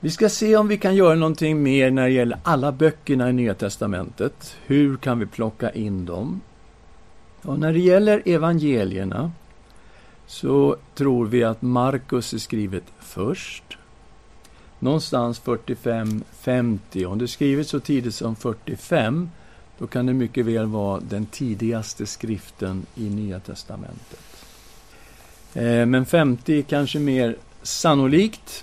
Vi 0.00 0.10
ska 0.10 0.28
se 0.28 0.56
om 0.56 0.68
vi 0.68 0.78
kan 0.78 0.94
göra 0.94 1.14
någonting 1.14 1.62
mer 1.62 1.90
när 1.90 2.02
det 2.02 2.10
gäller 2.10 2.38
alla 2.42 2.72
böckerna 2.72 3.30
i 3.30 3.32
Nya 3.32 3.54
Testamentet. 3.54 4.56
Hur 4.66 4.96
kan 4.96 5.18
vi 5.18 5.26
plocka 5.26 5.70
in 5.70 6.06
dem? 6.06 6.40
Och 7.42 7.58
när 7.58 7.72
det 7.72 7.78
gäller 7.78 8.22
evangelierna 8.24 9.32
så 10.26 10.76
tror 10.94 11.26
vi 11.26 11.44
att 11.44 11.62
Markus 11.62 12.32
är 12.32 12.38
skrivet 12.38 12.84
först. 12.98 13.78
Någonstans 14.78 15.42
45-50. 15.42 17.04
Om 17.04 17.18
det 17.18 17.24
är 17.24 17.26
skrivet 17.26 17.68
så 17.68 17.80
tidigt 17.80 18.14
som 18.14 18.36
45 18.36 19.30
då 19.78 19.86
kan 19.86 20.06
det 20.06 20.14
mycket 20.14 20.46
väl 20.46 20.66
vara 20.66 21.00
den 21.00 21.26
tidigaste 21.26 22.06
skriften 22.06 22.86
i 22.94 23.10
Nya 23.10 23.40
Testamentet. 23.40 24.20
Eh, 25.54 25.86
men 25.86 26.06
50 26.06 26.58
är 26.58 26.62
kanske 26.62 26.98
mer 26.98 27.36
sannolikt. 27.62 28.62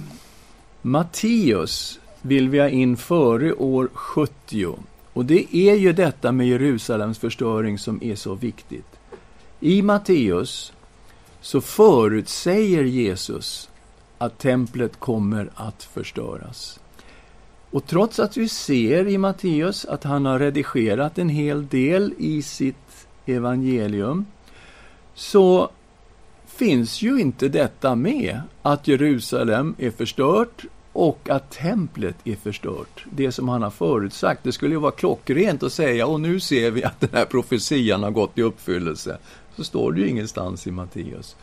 Matteus 0.81 1.99
vill 2.21 2.49
vi 2.49 2.59
ha 2.59 2.69
in 2.69 2.97
före 2.97 3.53
år 3.53 3.89
70. 3.93 4.75
Och 5.13 5.25
det 5.25 5.55
är 5.55 5.75
ju 5.75 5.93
detta 5.93 6.31
med 6.31 6.47
Jerusalems 6.47 7.19
förstöring 7.19 7.79
som 7.79 8.03
är 8.03 8.15
så 8.15 8.35
viktigt. 8.35 8.99
I 9.59 9.81
Matteus 9.81 10.73
så 11.41 11.61
förutsäger 11.61 12.83
Jesus 12.83 13.69
att 14.17 14.37
templet 14.37 14.99
kommer 14.99 15.49
att 15.55 15.83
förstöras. 15.83 16.79
Och 17.75 17.85
trots 17.85 18.19
att 18.19 18.37
vi 18.37 18.49
ser 18.49 19.07
i 19.07 19.17
Matteus 19.17 19.85
att 19.85 20.03
han 20.03 20.25
har 20.25 20.39
redigerat 20.39 21.17
en 21.17 21.29
hel 21.29 21.67
del 21.67 22.13
i 22.17 22.41
sitt 22.41 23.07
evangelium, 23.25 24.25
så 25.13 25.69
finns 26.45 27.01
ju 27.01 27.19
inte 27.19 27.49
detta 27.49 27.95
med, 27.95 28.41
att 28.61 28.87
Jerusalem 28.87 29.75
är 29.77 29.91
förstört 29.91 30.65
och 30.93 31.29
att 31.29 31.51
templet 31.51 32.15
är 32.23 32.35
förstört. 32.35 33.05
Det 33.11 33.31
som 33.31 33.49
han 33.49 33.61
har 33.61 33.69
förutsagt. 33.69 34.43
Det 34.43 34.51
skulle 34.51 34.75
ju 34.75 34.79
vara 34.79 34.91
klockrent 34.91 35.63
att 35.63 35.73
säga, 35.73 36.07
och 36.07 36.21
nu 36.21 36.39
ser 36.39 36.71
vi 36.71 36.83
att 36.83 36.99
den 36.99 37.09
här 37.13 37.25
profetian 37.25 38.03
har 38.03 38.11
gått 38.11 38.37
i 38.37 38.41
uppfyllelse. 38.41 39.17
Så 39.55 39.63
står 39.63 39.91
det 39.91 40.01
ju 40.01 40.07
ingenstans 40.07 40.67
i 40.67 40.71
Matteus. 40.71 41.35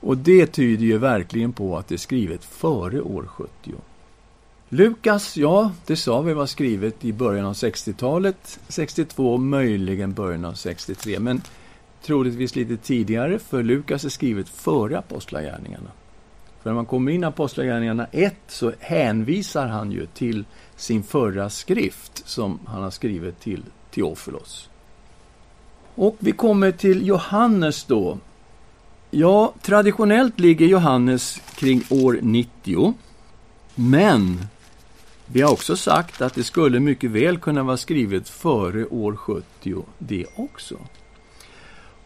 Och 0.00 0.16
det 0.16 0.46
tyder 0.46 0.84
ju 0.84 0.98
verkligen 0.98 1.52
på 1.52 1.78
att 1.78 1.88
det 1.88 1.94
är 1.94 1.98
skrivet 1.98 2.44
före 2.44 3.00
år 3.00 3.26
70. 3.26 3.50
Lukas, 4.68 5.36
ja, 5.36 5.72
det 5.86 5.96
sa 5.96 6.20
vi 6.20 6.34
var 6.34 6.46
skrivet 6.46 7.04
i 7.04 7.12
början 7.12 7.46
av 7.46 7.52
60-talet, 7.52 8.60
62, 8.68 9.36
möjligen 9.38 10.12
början 10.12 10.44
av 10.44 10.52
63, 10.52 11.18
men 11.18 11.42
troligtvis 12.02 12.56
lite 12.56 12.76
tidigare, 12.76 13.38
för 13.38 13.62
Lukas 13.62 14.04
är 14.04 14.08
skrivet 14.08 14.48
före 14.48 14.98
Apostlagärningarna. 14.98 15.90
För 16.62 16.70
när 16.70 16.74
man 16.74 16.86
kommer 16.86 17.12
in 17.12 17.22
i 17.22 17.26
Apostlagärningarna 17.26 18.06
1 18.12 18.34
så 18.48 18.72
hänvisar 18.80 19.66
han 19.66 19.92
ju 19.92 20.06
till 20.06 20.44
sin 20.76 21.02
förra 21.02 21.50
skrift 21.50 22.28
som 22.28 22.58
han 22.66 22.82
har 22.82 22.90
skrivit 22.90 23.40
till 23.40 23.62
Teofilos. 23.90 24.68
Och 25.94 26.16
vi 26.18 26.32
kommer 26.32 26.72
till 26.72 27.06
Johannes 27.06 27.84
då. 27.84 28.18
Ja, 29.10 29.54
traditionellt 29.62 30.40
ligger 30.40 30.66
Johannes 30.66 31.40
kring 31.54 31.82
år 31.90 32.18
90. 32.22 32.94
Men 33.74 34.46
vi 35.26 35.40
har 35.40 35.52
också 35.52 35.76
sagt 35.76 36.22
att 36.22 36.34
det 36.34 36.44
skulle 36.44 36.80
mycket 36.80 37.10
väl 37.10 37.38
kunna 37.38 37.62
vara 37.62 37.76
skrivet 37.76 38.28
före 38.28 38.86
år 38.86 39.16
70 39.16 39.84
det 39.98 40.26
också. 40.36 40.76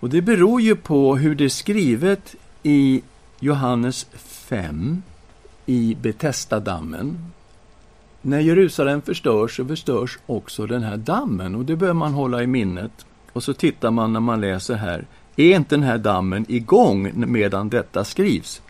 Och 0.01 0.11
det 0.11 0.23
beror 0.23 0.61
ju 0.61 0.77
på 0.77 1.17
hur 1.17 1.35
det 1.35 1.45
är 1.45 1.49
skrivet 1.49 2.35
i 2.63 3.03
Johannes 3.41 4.07
5 4.15 5.03
i 5.67 5.97
Betestadammen. 6.03 7.19
När 8.23 8.41
Jerusalem 8.41 9.03
förstörs 9.03 9.57
så 9.57 9.65
förstörs 9.65 10.19
också 10.27 10.67
den 10.67 10.83
här 10.83 10.97
dammen 10.97 11.55
och 11.55 11.65
det 11.65 11.77
bör 11.77 11.93
man 11.93 12.15
hålla 12.15 12.43
i 12.43 12.47
minnet. 12.47 13.07
Och 13.33 13.43
så 13.43 13.55
tittar 13.55 13.91
man 13.91 14.13
när 14.13 14.21
man 14.21 14.41
läser 14.41 14.75
här. 14.75 15.07
Är 15.37 15.57
inte 15.57 15.75
den 15.75 15.83
här 15.83 15.99
dammen 15.99 16.47
igång 16.49 17.13
medan 17.15 17.69
detta 17.69 18.05
skrivs? 18.05 18.63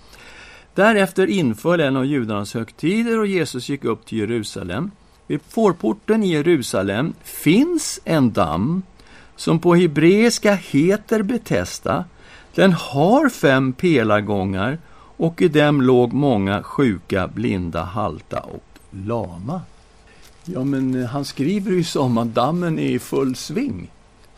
Därefter 0.79 1.27
inföll 1.27 1.81
en 1.81 1.97
av 1.97 2.07
judarnas 2.07 2.55
högtider 2.55 3.19
och 3.19 3.27
Jesus 3.27 3.69
gick 3.69 3.85
upp 3.85 4.07
till 4.07 4.19
Jerusalem. 4.19 4.91
Vid 5.27 5.41
fårporten 5.49 6.23
i 6.23 6.33
Jerusalem 6.33 7.14
finns 7.23 8.01
en 8.05 8.33
damm 8.33 8.83
som 9.37 9.59
på 9.59 9.75
hebreiska 9.75 10.55
heter 10.55 11.23
Betesta. 11.23 12.05
Den 12.55 12.73
har 12.73 13.29
fem 13.29 13.73
pelargångar 13.73 14.79
och 15.17 15.43
i 15.43 15.49
dem 15.49 15.83
låg 15.83 16.12
många 16.12 16.62
sjuka, 16.62 17.29
blinda, 17.29 17.83
halta 17.83 18.41
och 18.41 18.79
lama. 18.91 19.61
Ja, 20.45 20.64
men 20.64 21.03
eh, 21.03 21.09
han 21.09 21.25
skriver 21.25 21.73
ju 21.73 21.85
som 21.85 22.19
att 22.19 22.35
dammen 22.35 22.79
är 22.79 22.91
i 22.91 22.99
full 22.99 23.37
sving, 23.37 23.91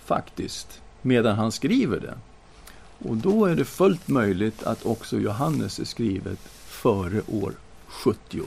faktiskt, 0.05 0.81
medan 1.03 1.37
han 1.37 1.53
skriver 1.53 2.01
det. 2.01 2.15
Och 3.05 3.17
då 3.17 3.45
är 3.47 3.57
det 3.57 3.65
fullt 3.65 4.09
möjligt 4.09 4.63
att 4.63 4.87
också 4.87 5.19
Johannes 5.19 5.79
är 5.79 5.85
skrivet 5.85 6.39
före 6.67 7.23
år 7.27 7.53
70. 7.87 8.41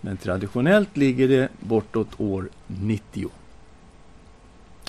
Men 0.00 0.16
traditionellt 0.16 0.96
ligger 0.96 1.28
det 1.28 1.48
bortåt 1.60 2.20
år 2.20 2.48
90. 2.66 3.30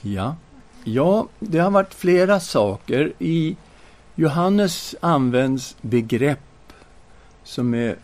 Ja, 0.02 0.36
ja 0.84 1.28
det 1.40 1.60
har 1.60 1.72
varit 1.72 1.94
flera 1.94 2.40
saker. 2.40 3.14
I 3.20 3.58
Johannes 4.16 4.96
används 5.02 5.76
begrepp 5.82 6.40
som 7.44 7.74
är 7.74 7.96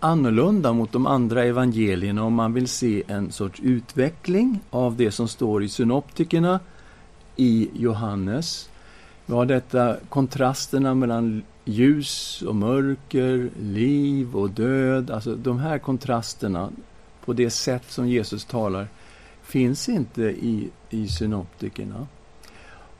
annorlunda 0.00 0.72
mot 0.72 0.92
de 0.92 1.06
andra 1.06 1.44
evangelierna 1.44 2.24
om 2.24 2.34
man 2.34 2.52
vill 2.52 2.68
se 2.68 3.02
en 3.08 3.32
sorts 3.32 3.60
utveckling 3.60 4.60
av 4.70 4.96
det 4.96 5.10
som 5.10 5.28
står 5.28 5.64
i 5.64 5.68
synoptikerna 5.68 6.60
i 7.36 7.70
Johannes 7.74 8.68
vi 9.26 9.32
har 9.34 9.46
detta 9.46 9.96
kontrasterna 10.08 10.94
mellan 10.94 11.42
ljus 11.64 12.42
och 12.42 12.54
mörker, 12.54 13.50
liv 13.60 14.36
och 14.36 14.50
död. 14.50 15.10
Alltså 15.10 15.34
de 15.34 15.58
här 15.58 15.78
kontrasterna 15.78 16.70
på 17.24 17.32
det 17.32 17.50
sätt 17.50 17.84
som 17.88 18.08
Jesus 18.08 18.44
talar 18.44 18.88
finns 19.42 19.88
inte 19.88 20.22
i, 20.22 20.70
i 20.90 21.08
synoptikerna. 21.08 22.06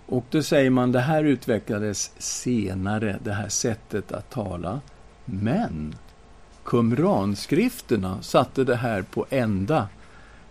Och 0.06 0.24
då 0.30 0.42
säger 0.42 0.70
man 0.70 0.92
det 0.92 1.00
här 1.00 1.24
utvecklades 1.24 2.12
senare, 2.18 3.18
det 3.24 3.32
här 3.32 3.48
sättet 3.48 4.12
att 4.12 4.30
tala. 4.30 4.80
Men 5.24 5.94
Qumranskrifterna 6.64 8.22
satte 8.22 8.64
det 8.64 8.76
här 8.76 9.02
på 9.02 9.26
ända. 9.30 9.88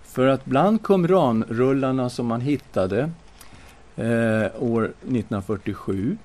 För 0.04 0.28
att 0.28 0.46
bland 0.46 0.84
Qumranrullarna 0.84 2.10
som 2.10 2.28
man 2.28 2.42
hittade 2.42 3.12
eh, 3.96 4.64
år 4.64 4.84
1947 4.84 6.18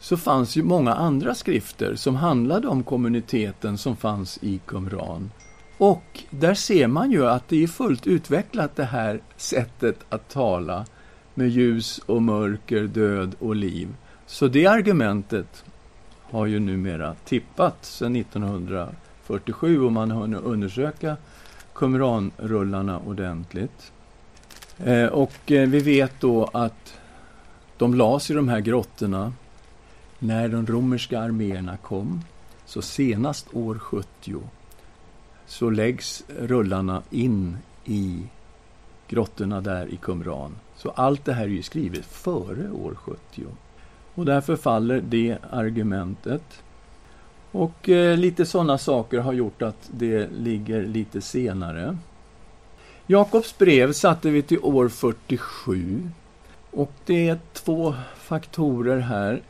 så 0.00 0.16
fanns 0.16 0.56
ju 0.56 0.62
många 0.62 0.94
andra 0.94 1.34
skrifter 1.34 1.94
som 1.94 2.16
handlade 2.16 2.68
om 2.68 2.82
kommuniteten 2.82 3.78
som 3.78 3.96
fanns 3.96 4.38
i 4.42 4.60
Qumran. 4.66 5.30
Och 5.78 6.24
där 6.30 6.54
ser 6.54 6.86
man 6.86 7.10
ju 7.10 7.26
att 7.26 7.48
det 7.48 7.62
är 7.62 7.66
fullt 7.66 8.06
utvecklat 8.06 8.76
det 8.76 8.84
här 8.84 9.20
sättet 9.36 9.96
att 10.08 10.28
tala 10.28 10.86
med 11.34 11.48
ljus 11.48 11.98
och 11.98 12.22
mörker, 12.22 12.82
död 12.82 13.34
och 13.38 13.56
liv. 13.56 13.88
Så 14.26 14.48
det 14.48 14.66
argumentet 14.66 15.64
har 16.22 16.46
ju 16.46 16.58
numera 16.58 17.14
tippat 17.24 17.84
sedan 17.84 18.16
1947 18.16 19.80
och 19.84 19.92
man 19.92 20.10
har 20.10 20.20
hunnit 20.20 20.40
undersöka 20.40 21.16
Qumran-rullarna 21.74 23.00
ordentligt. 23.06 23.92
Eh, 24.84 25.06
och 25.06 25.52
eh, 25.52 25.68
vi 25.68 25.80
vet 25.80 26.20
då 26.20 26.44
att 26.52 26.98
de 27.76 27.94
lades 27.94 28.30
i 28.30 28.34
de 28.34 28.48
här 28.48 28.60
grottorna 28.60 29.32
när 30.18 30.48
de 30.48 30.66
romerska 30.66 31.20
arméerna 31.20 31.76
kom. 31.76 32.20
Så 32.64 32.82
senast 32.82 33.46
år 33.54 33.78
70 33.78 34.40
så 35.46 35.70
läggs 35.70 36.24
rullarna 36.38 37.02
in 37.10 37.56
i 37.84 38.22
grottorna 39.08 39.60
där 39.60 39.86
i 39.86 39.96
Qumran. 39.96 40.56
Så 40.76 40.90
allt 40.90 41.24
det 41.24 41.32
här 41.32 41.44
är 41.44 41.48
ju 41.48 41.62
skrivet 41.62 42.04
före 42.04 42.70
år 42.70 42.94
70. 42.94 43.44
Och 44.14 44.24
därför 44.24 44.56
faller 44.56 45.02
det 45.08 45.38
argumentet. 45.50 46.62
Och 47.52 47.88
eh, 47.88 48.16
lite 48.16 48.46
sådana 48.46 48.78
saker 48.78 49.18
har 49.18 49.32
gjort 49.32 49.62
att 49.62 49.90
det 49.90 50.28
ligger 50.30 50.82
lite 50.82 51.20
senare. 51.20 51.96
Jakobs 53.10 53.58
brev 53.58 53.92
satte 53.92 54.30
vi 54.30 54.42
till 54.42 54.58
år 54.62 54.88
47. 54.88 56.10
Och 56.70 56.92
det 57.06 57.28
är 57.28 57.38
två 57.52 57.94
faktorer 58.16 58.98
här. 58.98 59.42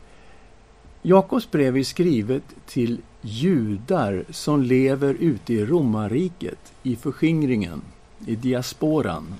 Jakobs 1.02 1.50
brev 1.50 1.76
är 1.76 1.82
skrivet 1.82 2.42
till 2.66 3.00
judar 3.20 4.24
som 4.30 4.62
lever 4.62 5.14
ute 5.14 5.54
i 5.54 5.66
romarriket, 5.66 6.72
i 6.82 6.96
förskingringen, 6.96 7.82
i 8.26 8.36
diasporan. 8.36 9.34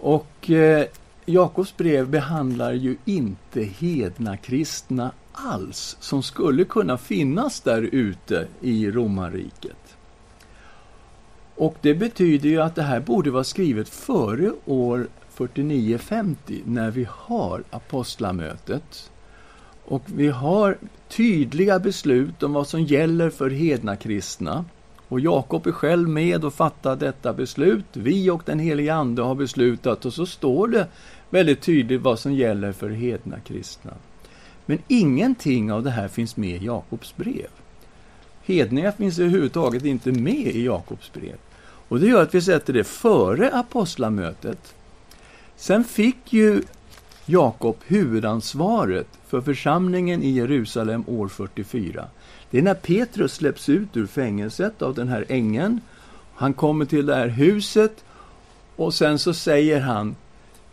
Och 0.00 0.50
eh, 0.50 0.86
Jakobs 1.24 1.76
brev 1.76 2.08
behandlar 2.08 2.72
ju 2.72 2.96
inte 3.04 3.62
hedna 3.62 4.36
kristna 4.36 5.12
alls, 5.32 5.96
som 6.00 6.22
skulle 6.22 6.64
kunna 6.64 6.98
finnas 6.98 7.60
där 7.60 7.82
ute 7.82 8.48
i 8.60 8.90
romarriket. 8.90 9.87
Och 11.58 11.76
det 11.80 11.94
betyder 11.94 12.48
ju 12.48 12.62
att 12.62 12.74
det 12.74 12.82
här 12.82 13.00
borde 13.00 13.30
vara 13.30 13.44
skrivet 13.44 13.88
före 13.88 14.52
år 14.64 15.08
49-50, 15.36 16.34
när 16.64 16.90
vi 16.90 17.06
har 17.10 17.62
apostlamötet. 17.70 19.10
Och 19.84 20.02
vi 20.06 20.28
har 20.28 20.78
tydliga 21.08 21.78
beslut 21.78 22.42
om 22.42 22.52
vad 22.52 22.68
som 22.68 22.82
gäller 22.82 23.30
för 23.30 23.50
hedna 23.50 23.96
kristna. 23.96 24.64
Och 25.08 25.20
Jakob 25.20 25.66
är 25.66 25.72
själv 25.72 26.08
med 26.08 26.44
och 26.44 26.54
fattar 26.54 26.96
detta 26.96 27.32
beslut. 27.32 27.86
Vi 27.92 28.30
och 28.30 28.42
den 28.44 28.58
helige 28.58 28.94
Ande 28.94 29.22
har 29.22 29.34
beslutat 29.34 30.04
och 30.04 30.12
så 30.12 30.26
står 30.26 30.68
det 30.68 30.86
väldigt 31.30 31.60
tydligt 31.60 32.02
vad 32.02 32.18
som 32.18 32.32
gäller 32.34 32.72
för 32.72 32.90
hedna 32.90 33.40
kristna. 33.40 33.92
Men 34.66 34.78
ingenting 34.88 35.72
av 35.72 35.82
det 35.82 35.90
här 35.90 36.08
finns 36.08 36.36
med 36.36 36.62
i 36.62 36.66
Jakobs 36.66 37.16
brev. 37.16 37.50
Hedningar 38.44 38.92
finns 38.92 39.18
överhuvudtaget 39.18 39.84
inte 39.84 40.12
med 40.12 40.46
i 40.46 40.64
Jakobs 40.64 41.12
brev. 41.12 41.36
Och 41.88 42.00
det 42.00 42.06
gör 42.06 42.22
att 42.22 42.34
vi 42.34 42.42
sätter 42.42 42.72
det 42.72 42.84
före 42.84 43.50
apostlamötet. 43.52 44.74
Sen 45.56 45.84
fick 45.84 46.32
ju 46.32 46.62
Jakob 47.26 47.76
huvudansvaret 47.86 49.06
för 49.26 49.40
församlingen 49.40 50.22
i 50.22 50.30
Jerusalem 50.30 51.04
år 51.06 51.28
44. 51.28 52.04
Det 52.50 52.58
är 52.58 52.62
när 52.62 52.74
Petrus 52.74 53.34
släpps 53.34 53.68
ut 53.68 53.96
ur 53.96 54.06
fängelset 54.06 54.82
av 54.82 54.94
den 54.94 55.08
här 55.08 55.24
ängeln. 55.28 55.80
Han 56.34 56.54
kommer 56.54 56.84
till 56.84 57.06
det 57.06 57.14
här 57.14 57.28
huset 57.28 58.04
och 58.76 58.94
sen 58.94 59.18
så 59.18 59.34
säger 59.34 59.80
han 59.80 60.16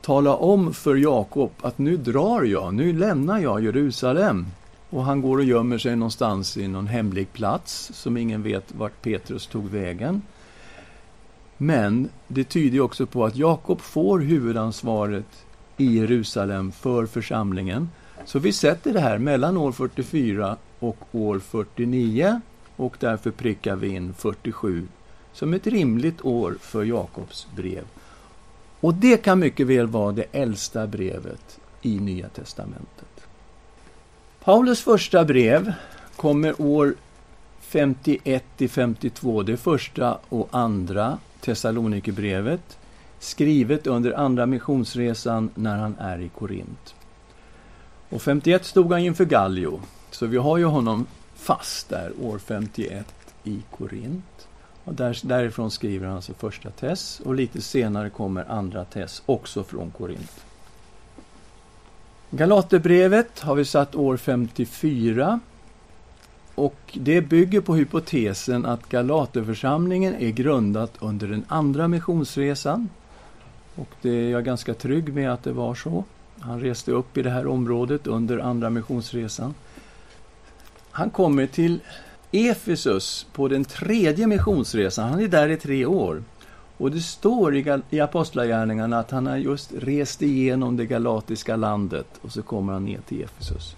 Tala 0.01 0.35
om 0.35 0.73
för 0.73 0.95
Jakob 0.95 1.51
att 1.61 1.77
nu 1.77 1.97
drar 1.97 2.43
jag, 2.43 2.73
nu 2.73 2.93
lämnar 2.93 3.39
jag 3.39 3.63
Jerusalem. 3.63 4.45
Och 4.89 5.03
han 5.03 5.21
går 5.21 5.37
och 5.37 5.43
gömmer 5.43 5.77
sig 5.77 5.95
någonstans 5.95 6.57
i 6.57 6.67
någon 6.67 6.87
hemlig 6.87 7.33
plats 7.33 7.91
som 7.93 8.17
ingen 8.17 8.43
vet 8.43 8.75
vart 8.75 9.01
Petrus 9.01 9.47
tog 9.47 9.69
vägen. 9.69 10.21
Men 11.57 12.09
det 12.27 12.43
tyder 12.43 12.79
också 12.79 13.05
på 13.05 13.25
att 13.25 13.35
Jakob 13.35 13.81
får 13.81 14.19
huvudansvaret 14.19 15.45
i 15.77 15.97
Jerusalem 15.97 16.71
för 16.71 17.05
församlingen. 17.05 17.89
Så 18.25 18.39
vi 18.39 18.53
sätter 18.53 18.93
det 18.93 18.99
här 18.99 19.17
mellan 19.17 19.57
år 19.57 19.71
44 19.71 20.57
och 20.79 20.97
år 21.11 21.39
49 21.39 22.41
och 22.75 22.97
därför 22.99 23.31
prickar 23.31 23.75
vi 23.75 23.87
in 23.87 24.13
47 24.13 24.87
som 25.33 25.53
ett 25.53 25.67
rimligt 25.67 26.25
år 26.25 26.57
för 26.61 26.83
Jakobs 26.83 27.47
brev. 27.55 27.83
Och 28.79 28.93
det 28.93 29.17
kan 29.17 29.39
mycket 29.39 29.67
väl 29.67 29.87
vara 29.87 30.11
det 30.11 30.25
äldsta 30.31 30.87
brevet 30.87 31.59
i 31.81 31.99
Nya 31.99 32.29
testamentet. 32.29 33.27
Paulus 34.43 34.81
första 34.81 35.25
brev 35.25 35.73
kommer 36.15 36.61
år 36.61 36.95
51 37.61 38.43
52, 38.69 39.43
det 39.43 39.57
första 39.57 40.17
och 40.29 40.47
andra 40.51 41.17
Thessalonikerbrevet, 41.45 42.77
skrivet 43.19 43.87
under 43.87 44.11
andra 44.11 44.45
missionsresan 44.45 45.49
när 45.55 45.77
han 45.77 45.95
är 45.99 46.19
i 46.19 46.29
Korint. 46.29 46.95
Och 48.09 48.21
51 48.21 48.65
stod 48.65 48.91
han 48.91 49.01
inför 49.01 49.25
Gallio, 49.25 49.81
så 50.11 50.25
vi 50.25 50.37
har 50.37 50.57
ju 50.57 50.65
honom 50.65 51.05
fast 51.35 51.89
där 51.89 52.11
år 52.21 52.39
51 52.39 53.05
i 53.43 53.61
Korint. 53.77 54.47
Och 54.83 54.93
där, 54.93 55.19
därifrån 55.23 55.71
skriver 55.71 56.07
han 56.07 56.15
alltså 56.15 56.33
första 56.33 56.69
Tess 56.69 57.21
och 57.25 57.35
lite 57.35 57.61
senare 57.61 58.09
kommer 58.09 58.51
andra 58.51 58.85
Tess, 58.85 59.21
också 59.25 59.63
från 59.63 59.91
Korint. 59.91 60.45
Galaterbrevet 62.29 63.39
har 63.39 63.55
vi 63.55 63.65
satt 63.65 63.95
år 63.95 64.17
54 64.17 65.39
och 66.55 66.75
det 66.93 67.21
bygger 67.21 67.61
på 67.61 67.75
hypotesen 67.75 68.65
att 68.65 68.89
Galaterförsamlingen 68.89 70.15
är 70.15 70.29
grundat 70.29 70.93
under 70.99 71.27
den 71.27 71.45
andra 71.47 71.87
missionsresan. 71.87 72.89
Och 73.75 73.89
det 74.01 74.09
är 74.09 74.29
jag 74.29 74.45
ganska 74.45 74.73
trygg 74.73 75.13
med 75.13 75.33
att 75.33 75.43
det 75.43 75.51
var 75.51 75.75
så. 75.75 76.03
Han 76.39 76.59
reste 76.59 76.91
upp 76.91 77.17
i 77.17 77.21
det 77.21 77.29
här 77.29 77.47
området 77.47 78.07
under 78.07 78.37
andra 78.37 78.69
missionsresan. 78.69 79.53
Han 80.91 81.09
kommer 81.09 81.47
till 81.47 81.79
Efesus 82.31 83.27
på 83.33 83.47
den 83.47 83.65
tredje 83.65 84.27
missionsresan. 84.27 85.09
Han 85.09 85.19
är 85.19 85.27
där 85.27 85.49
i 85.49 85.57
tre 85.57 85.85
år. 85.85 86.23
Och 86.77 86.91
det 86.91 87.01
står 87.01 87.55
i, 87.55 87.79
i 87.89 87.99
Apostlagärningarna 87.99 88.99
att 88.99 89.11
han 89.11 89.27
har 89.27 89.37
just 89.37 89.71
rest 89.73 90.21
igenom 90.21 90.77
det 90.77 90.85
galatiska 90.85 91.55
landet 91.55 92.07
och 92.21 92.31
så 92.31 92.41
kommer 92.41 92.73
han 92.73 92.85
ner 92.85 92.99
till 93.07 93.23
Efesus. 93.23 93.75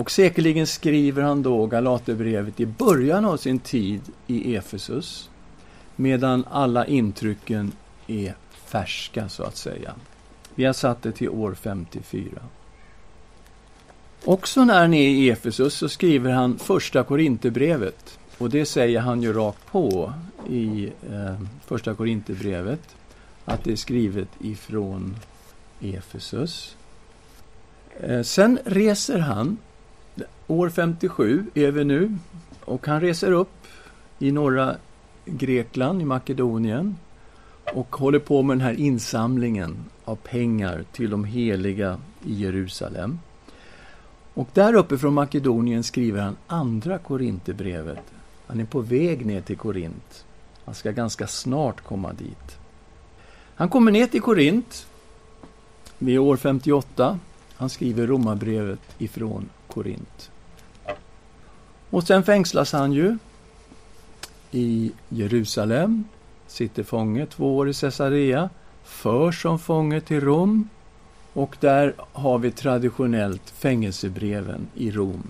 Och 0.00 0.10
säkerligen 0.10 0.66
skriver 0.66 1.22
han 1.22 1.42
då 1.42 1.66
Galaterbrevet 1.66 2.60
i 2.60 2.66
början 2.66 3.24
av 3.24 3.36
sin 3.36 3.58
tid 3.58 4.00
i 4.26 4.56
Efesus 4.56 5.30
medan 5.96 6.44
alla 6.50 6.86
intrycken 6.86 7.72
är 8.06 8.34
färska, 8.64 9.28
så 9.28 9.42
att 9.42 9.56
säga. 9.56 9.94
Vi 10.54 10.64
har 10.64 10.72
satt 10.72 11.02
det 11.02 11.12
till 11.12 11.28
år 11.28 11.54
54. 11.54 12.24
Också 14.24 14.64
när 14.64 14.80
han 14.80 14.94
är 14.94 15.08
i 15.08 15.30
Efesus 15.30 15.74
så 15.74 15.88
skriver 15.88 16.30
han 16.30 16.58
första 16.58 17.04
Korinthierbrevet. 17.04 18.18
Och 18.38 18.50
det 18.50 18.66
säger 18.66 19.00
han 19.00 19.22
ju 19.22 19.32
rakt 19.32 19.66
på 19.66 20.12
i 20.48 20.92
eh, 21.10 21.40
första 21.66 21.94
Korinthierbrevet. 21.94 22.96
Att 23.44 23.64
det 23.64 23.72
är 23.72 23.76
skrivet 23.76 24.28
ifrån 24.40 25.16
Efesus. 25.80 26.76
Eh, 28.00 28.22
sen 28.22 28.58
reser 28.64 29.18
han, 29.18 29.58
år 30.46 30.70
57 30.70 31.44
är 31.54 31.70
vi 31.70 31.84
nu, 31.84 32.16
och 32.64 32.86
han 32.86 33.00
reser 33.00 33.32
upp 33.32 33.66
i 34.18 34.32
norra 34.32 34.76
Grekland, 35.24 36.02
i 36.02 36.04
Makedonien 36.04 36.96
och 37.74 37.96
håller 37.96 38.18
på 38.18 38.42
med 38.42 38.56
den 38.56 38.66
här 38.66 38.80
insamlingen 38.80 39.76
av 40.04 40.16
pengar 40.16 40.84
till 40.92 41.10
de 41.10 41.24
heliga 41.24 41.98
i 42.24 42.34
Jerusalem. 42.34 43.18
Och 44.34 44.48
där 44.52 44.74
uppe 44.74 44.98
från 44.98 45.14
Makedonien 45.14 45.82
skriver 45.82 46.20
han 46.20 46.36
andra 46.46 46.98
Korinthierbrevet. 46.98 48.04
Han 48.46 48.60
är 48.60 48.64
på 48.64 48.80
väg 48.80 49.26
ner 49.26 49.40
till 49.40 49.56
Korint. 49.56 50.24
Han 50.64 50.74
ska 50.74 50.90
ganska 50.90 51.26
snart 51.26 51.80
komma 51.80 52.12
dit. 52.12 52.58
Han 53.54 53.68
kommer 53.68 53.92
ner 53.92 54.06
till 54.06 54.22
Korint 54.22 54.86
vid 55.98 56.18
år 56.18 56.36
58. 56.36 57.18
Han 57.54 57.70
skriver 57.70 58.06
romabrevet 58.06 58.80
ifrån 58.98 59.48
Korint. 59.70 60.30
Och 61.90 62.06
sen 62.06 62.22
fängslas 62.22 62.72
han 62.72 62.92
ju 62.92 63.18
i 64.50 64.92
Jerusalem, 65.08 66.04
sitter 66.46 66.82
fånge 66.82 67.26
två 67.26 67.56
år 67.56 67.68
i 67.68 67.74
Caesarea, 67.74 68.50
förs 68.84 69.42
som 69.42 69.58
fånge 69.58 70.00
till 70.00 70.20
Rom 70.20 70.68
och 71.32 71.56
där 71.60 71.94
har 72.12 72.38
vi 72.38 72.50
traditionellt 72.50 73.50
fängelsebreven 73.50 74.66
i 74.74 74.90
Rom. 74.90 75.22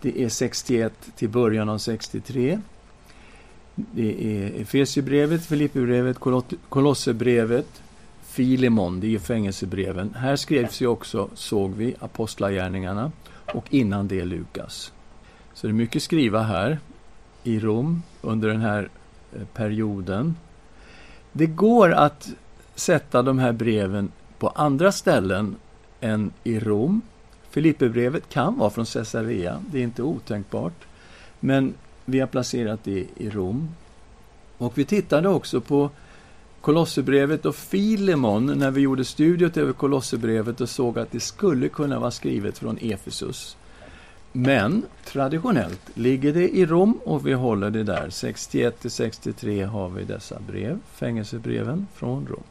Det 0.00 0.22
är 0.22 0.28
61 0.28 0.92
till 1.16 1.28
början 1.28 1.68
av 1.68 1.78
63. 1.78 2.60
Det 3.74 4.26
är 4.26 4.60
Efesierbrevet, 4.60 5.46
Filipperbrevet, 5.46 6.16
Kolosserbrevet, 6.68 7.82
Filemon, 8.22 9.00
det 9.00 9.14
är 9.14 9.18
fängelsebreven. 9.18 10.14
Här 10.14 10.36
skrevs 10.36 10.80
ju 10.80 10.86
också, 10.86 11.28
såg 11.34 11.74
vi, 11.74 11.94
Apostlagärningarna 12.00 13.12
och 13.52 13.74
innan 13.74 14.08
det 14.08 14.24
Lukas. 14.24 14.92
Så 15.54 15.66
det 15.66 15.70
är 15.70 15.74
mycket 15.74 16.02
skriva 16.02 16.42
här 16.42 16.78
i 17.42 17.60
Rom 17.60 18.02
under 18.20 18.48
den 18.48 18.60
här 18.60 18.88
eh, 19.36 19.44
perioden. 19.44 20.36
Det 21.32 21.46
går 21.46 21.92
att 21.92 22.30
sätta 22.74 23.22
de 23.22 23.38
här 23.38 23.52
breven 23.52 24.12
på 24.38 24.48
andra 24.48 24.92
ställen 24.92 25.56
än 26.00 26.32
i 26.44 26.60
Rom. 26.60 27.02
Filipperbrevet 27.50 28.28
kan 28.28 28.58
vara 28.58 28.70
från 28.70 28.86
Caesarea, 28.86 29.62
det 29.70 29.78
är 29.78 29.82
inte 29.82 30.02
otänkbart. 30.02 30.84
Men 31.40 31.74
vi 32.04 32.20
har 32.20 32.26
placerat 32.26 32.84
det 32.84 33.06
i 33.16 33.30
Rom. 33.30 33.68
Och 34.58 34.78
vi 34.78 34.84
tittade 34.84 35.28
också 35.28 35.60
på 35.60 35.90
Kolosserbrevet 36.62 37.46
och 37.46 37.56
Filemon 37.56 38.46
när 38.46 38.70
vi 38.70 38.80
gjorde 38.80 39.04
studiet 39.04 39.56
över 39.56 39.72
Kolosserbrevet 39.72 40.60
och 40.60 40.68
såg 40.68 40.98
att 40.98 41.12
det 41.12 41.20
skulle 41.20 41.68
kunna 41.68 41.98
vara 41.98 42.10
skrivet 42.10 42.58
från 42.58 42.78
Efesus. 42.80 43.56
Men 44.32 44.82
traditionellt 45.04 45.90
ligger 45.94 46.32
det 46.32 46.56
i 46.56 46.66
Rom 46.66 46.98
och 47.04 47.26
vi 47.26 47.32
håller 47.32 47.70
det 47.70 47.82
där. 47.82 48.10
61 48.10 48.80
till 48.80 48.90
63 48.90 49.64
har 49.64 49.88
vi 49.88 50.04
dessa 50.04 50.40
brev, 50.40 50.78
fängelsebreven 50.94 51.86
från 51.94 52.26
Rom. 52.26 52.42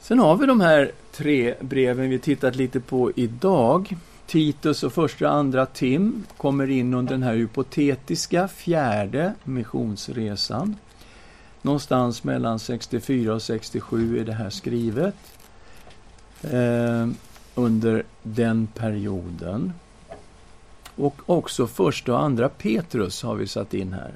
Sen 0.00 0.18
har 0.18 0.36
vi 0.36 0.46
de 0.46 0.60
här 0.60 0.92
tre 1.12 1.54
breven 1.60 2.10
vi 2.10 2.18
tittat 2.18 2.56
lite 2.56 2.80
på 2.80 3.12
idag. 3.16 3.96
Titus 4.26 4.82
och 4.82 4.92
första 4.92 5.28
och 5.28 5.34
andra 5.34 5.66
Tim 5.66 6.26
kommer 6.36 6.70
in 6.70 6.94
under 6.94 7.12
den 7.12 7.22
här 7.22 7.34
hypotetiska 7.34 8.48
fjärde 8.48 9.34
missionsresan. 9.44 10.76
Någonstans 11.64 12.24
mellan 12.24 12.58
64 12.58 13.34
och 13.34 13.42
67 13.42 14.20
är 14.20 14.24
det 14.24 14.32
här 14.32 14.50
skrivet. 14.50 15.14
Eh, 16.42 17.08
under 17.54 18.02
den 18.22 18.66
perioden. 18.66 19.72
Och 20.96 21.20
också 21.26 21.66
första 21.66 22.12
och 22.12 22.22
andra 22.22 22.48
Petrus 22.48 23.22
har 23.22 23.34
vi 23.34 23.46
satt 23.46 23.74
in 23.74 23.92
här. 23.92 24.14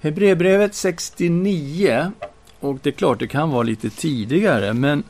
Hebreerbrevet 0.00 0.74
69, 0.74 2.12
och 2.60 2.78
det 2.82 2.90
är 2.90 2.92
klart 2.92 3.18
det 3.18 3.28
kan 3.28 3.50
vara 3.50 3.62
lite 3.62 3.90
tidigare, 3.90 4.72
men 4.72 5.02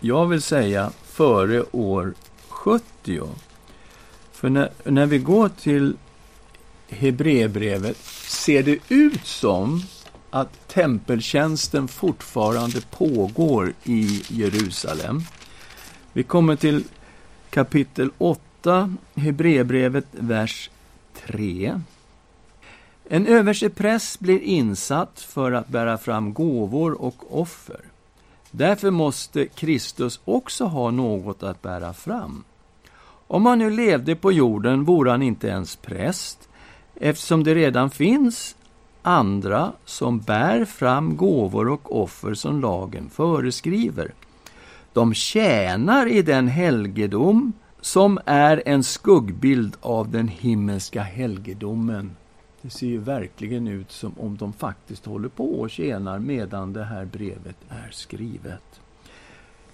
jag 0.00 0.26
vill 0.26 0.42
säga 0.42 0.90
före 1.04 1.64
år 1.72 2.14
70. 2.48 3.22
För 4.32 4.48
när, 4.48 4.70
när 4.84 5.06
vi 5.06 5.18
går 5.18 5.48
till 5.48 5.96
Hebreerbrevet 6.88 7.96
ser 8.26 8.62
det 8.62 8.78
ut 8.88 9.26
som 9.26 9.82
att 10.34 10.68
tempeltjänsten 10.68 11.88
fortfarande 11.88 12.80
pågår 12.80 13.72
i 13.84 14.22
Jerusalem. 14.28 15.22
Vi 16.12 16.22
kommer 16.22 16.56
till 16.56 16.84
kapitel 17.50 18.10
8, 18.18 18.94
Hebreerbrevet, 19.14 20.06
vers 20.10 20.70
3. 21.26 21.80
En 23.08 23.26
överstepräst 23.26 24.20
blir 24.20 24.40
insatt 24.40 25.20
för 25.20 25.52
att 25.52 25.68
bära 25.68 25.98
fram 25.98 26.34
gåvor 26.34 27.02
och 27.02 27.40
offer. 27.40 27.80
Därför 28.50 28.90
måste 28.90 29.46
Kristus 29.46 30.20
också 30.24 30.64
ha 30.64 30.90
något 30.90 31.42
att 31.42 31.62
bära 31.62 31.92
fram. 31.92 32.44
Om 33.26 33.46
han 33.46 33.58
nu 33.58 33.70
levde 33.70 34.16
på 34.16 34.32
jorden 34.32 34.84
vore 34.84 35.10
han 35.10 35.22
inte 35.22 35.48
ens 35.48 35.76
präst, 35.76 36.48
eftersom 36.94 37.44
det 37.44 37.54
redan 37.54 37.90
finns 37.90 38.56
andra 39.04 39.72
som 39.84 40.18
bär 40.18 40.64
fram 40.64 41.16
gåvor 41.16 41.68
och 41.68 42.02
offer 42.02 42.34
som 42.34 42.60
lagen 42.60 43.10
föreskriver. 43.10 44.14
De 44.92 45.14
tjänar 45.14 46.06
i 46.06 46.22
den 46.22 46.48
helgedom 46.48 47.52
som 47.80 48.18
är 48.24 48.62
en 48.66 48.84
skuggbild 48.84 49.76
av 49.80 50.10
den 50.10 50.28
himmelska 50.28 51.02
helgedomen. 51.02 52.16
Det 52.62 52.70
ser 52.70 52.86
ju 52.86 52.98
verkligen 52.98 53.68
ut 53.68 53.92
som 53.92 54.14
om 54.18 54.36
de 54.36 54.52
faktiskt 54.52 55.06
håller 55.06 55.28
på 55.28 55.60
och 55.60 55.70
tjänar 55.70 56.18
medan 56.18 56.72
det 56.72 56.84
här 56.84 57.04
brevet 57.04 57.56
är 57.68 57.90
skrivet. 57.90 58.80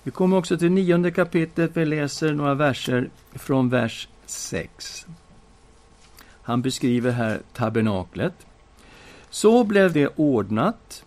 Vi 0.02 0.10
kommer 0.10 0.36
också 0.36 0.58
till 0.58 0.72
nionde 0.72 1.10
kapitlet. 1.10 1.76
Vi 1.76 1.84
läser 1.84 2.32
några 2.32 2.54
verser 2.54 3.10
från 3.32 3.68
vers 3.68 4.08
6. 4.26 5.06
Han 6.42 6.62
beskriver 6.62 7.10
här 7.10 7.40
tabernaklet. 7.52 8.46
Så 9.30 9.64
blev 9.64 9.92
det 9.92 10.08
ordnat. 10.16 11.04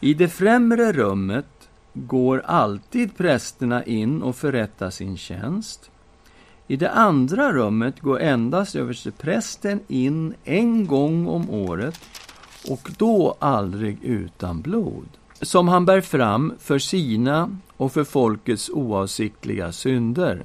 I 0.00 0.14
det 0.14 0.28
främre 0.28 0.92
rummet 0.92 1.46
går 1.94 2.42
alltid 2.46 3.16
prästerna 3.16 3.84
in 3.84 4.22
och 4.22 4.36
förrättar 4.36 4.90
sin 4.90 5.16
tjänst. 5.16 5.90
I 6.66 6.76
det 6.76 6.90
andra 6.90 7.52
rummet 7.52 8.00
går 8.00 8.20
endast 8.20 8.76
översteprästen 8.76 9.80
in 9.88 10.34
en 10.44 10.86
gång 10.86 11.26
om 11.26 11.50
året 11.50 12.00
och 12.68 12.90
då 12.98 13.36
aldrig 13.38 13.98
utan 14.02 14.60
blod, 14.60 15.08
som 15.40 15.68
han 15.68 15.84
bär 15.84 16.00
fram 16.00 16.52
för 16.58 16.78
sina 16.78 17.58
och 17.76 17.92
för 17.92 18.04
folkets 18.04 18.70
oavsiktliga 18.70 19.72
synder. 19.72 20.44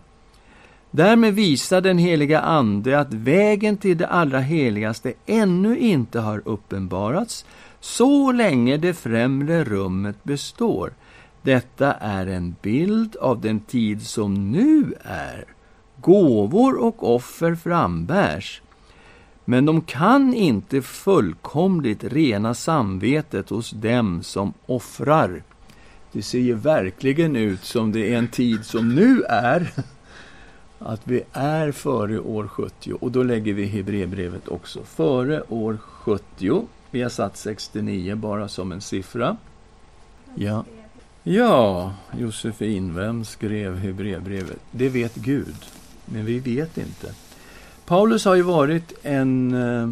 Därmed 0.91 1.33
visar 1.33 1.81
den 1.81 1.97
heliga 1.97 2.41
Ande 2.41 2.99
att 2.99 3.13
vägen 3.13 3.77
till 3.77 3.97
det 3.97 4.07
allra 4.07 4.39
heligaste 4.39 5.13
ännu 5.25 5.77
inte 5.77 6.19
har 6.19 6.41
uppenbarats 6.45 7.45
så 7.79 8.31
länge 8.31 8.77
det 8.77 8.93
främre 8.93 9.63
rummet 9.63 10.23
består. 10.23 10.93
Detta 11.41 11.93
är 11.93 12.27
en 12.27 12.55
bild 12.61 13.15
av 13.15 13.41
den 13.41 13.59
tid 13.59 14.07
som 14.07 14.51
nu 14.51 14.93
är. 15.03 15.45
Gåvor 16.01 16.83
och 16.83 17.15
offer 17.15 17.55
frambärs, 17.55 18.61
men 19.45 19.65
de 19.65 19.81
kan 19.81 20.33
inte 20.33 20.81
fullkomligt 20.81 22.03
rena 22.03 22.53
samvetet 22.53 23.49
hos 23.49 23.71
dem 23.71 24.23
som 24.23 24.53
offrar. 24.65 25.43
Det 26.11 26.21
ser 26.21 26.39
ju 26.39 26.53
verkligen 26.53 27.35
ut 27.35 27.63
som 27.63 27.91
det 27.91 28.13
är 28.13 28.17
en 28.17 28.27
tid 28.27 28.65
som 28.65 28.95
nu 28.95 29.21
är 29.23 29.71
att 30.79 31.01
vi 31.03 31.23
är 31.33 31.71
före 31.71 32.19
år 32.19 32.47
70 32.47 32.93
och 32.93 33.11
då 33.11 33.23
lägger 33.23 33.53
vi 33.53 33.65
Hebreerbrevet 33.65 34.47
också 34.47 34.83
före 34.83 35.43
år 35.49 35.77
70. 35.83 36.67
Vi 36.91 37.01
har 37.01 37.09
satt 37.09 37.37
69 37.37 38.15
bara 38.15 38.47
som 38.47 38.71
en 38.71 38.81
siffra. 38.81 39.37
Ja, 40.35 40.65
ja 41.23 41.93
Josefin, 42.17 42.95
vem 42.95 43.25
skrev 43.25 43.77
Hebreerbrevet? 43.77 44.59
Det 44.71 44.89
vet 44.89 45.15
Gud, 45.15 45.55
men 46.05 46.25
vi 46.25 46.39
vet 46.39 46.77
inte. 46.77 47.13
Paulus 47.85 48.25
har 48.25 48.35
ju 48.35 48.41
varit 48.41 48.93
en, 49.03 49.53
eh, 49.53 49.89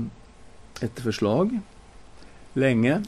ett 0.82 1.00
förslag 1.00 1.60
länge, 2.54 3.04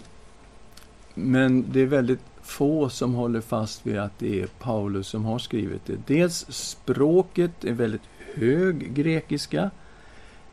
men 1.13 1.65
det 1.71 1.82
är 1.82 1.86
väldigt 1.86 2.28
få 2.50 2.89
som 2.89 3.14
håller 3.14 3.41
fast 3.41 3.88
vid 3.88 3.97
att 3.97 4.20
det 4.20 4.41
är 4.41 4.47
Paulus 4.47 5.08
som 5.08 5.26
har 5.26 5.39
skrivit 5.39 5.86
det. 5.86 5.97
Dels 6.08 6.45
språket 6.50 7.64
är 7.64 7.74
väldigt 7.74 8.02
hög 8.34 8.93
grekiska. 8.93 9.72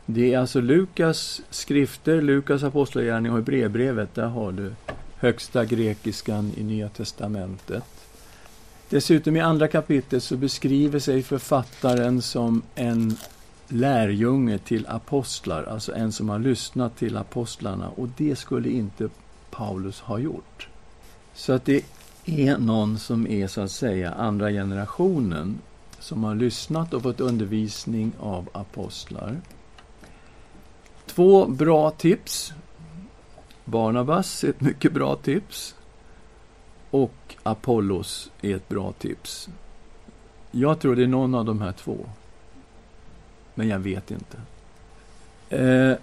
Det 0.06 0.34
är 0.34 0.38
alltså 0.38 0.60
Lukas 0.60 1.42
skrifter, 1.50 2.22
Lukas 2.22 2.62
apostlagärning 2.62 3.32
och 3.32 3.42
brevbrevet. 3.42 4.14
Där 4.14 4.26
har 4.26 4.52
du 4.52 4.72
högsta 5.16 5.64
grekiskan 5.64 6.52
i 6.56 6.62
Nya 6.64 6.88
testamentet. 6.88 7.84
Dessutom 8.88 9.36
i 9.36 9.40
andra 9.40 9.68
kapitlet 9.68 10.22
så 10.22 10.36
beskriver 10.36 10.98
sig 10.98 11.22
författaren 11.22 12.22
som 12.22 12.62
en 12.74 13.16
lärjunge 13.68 14.58
till 14.58 14.86
apostlar, 14.86 15.64
alltså 15.64 15.94
en 15.94 16.12
som 16.12 16.28
har 16.28 16.38
lyssnat 16.38 16.96
till 16.96 17.16
apostlarna. 17.16 17.88
Och 17.88 18.08
det 18.16 18.36
skulle 18.36 18.68
inte 18.68 19.08
Paulus 19.50 20.00
ha 20.00 20.18
gjort. 20.18 20.68
Så 21.36 21.52
att 21.52 21.64
det 21.64 21.84
är 22.24 22.58
någon 22.58 22.98
som 22.98 23.26
är 23.26 23.46
så 23.46 23.60
att 23.60 23.70
säga 23.70 24.12
andra 24.12 24.50
generationen 24.50 25.58
som 25.98 26.24
har 26.24 26.34
lyssnat 26.34 26.94
och 26.94 27.02
fått 27.02 27.20
undervisning 27.20 28.12
av 28.20 28.48
apostlar. 28.52 29.40
Två 31.06 31.46
bra 31.46 31.90
tips. 31.90 32.52
Barnabas 33.64 34.44
är 34.44 34.48
ett 34.48 34.60
mycket 34.60 34.92
bra 34.92 35.16
tips. 35.16 35.74
Och 36.90 37.36
Apollos 37.42 38.30
är 38.42 38.56
ett 38.56 38.68
bra 38.68 38.92
tips. 38.92 39.48
Jag 40.50 40.80
tror 40.80 40.96
det 40.96 41.02
är 41.02 41.06
någon 41.06 41.34
av 41.34 41.44
de 41.44 41.60
här 41.60 41.72
två. 41.72 41.96
Men 43.54 43.68
jag 43.68 43.78
vet 43.78 44.10
inte. 44.10 44.38
Eh, 45.48 45.96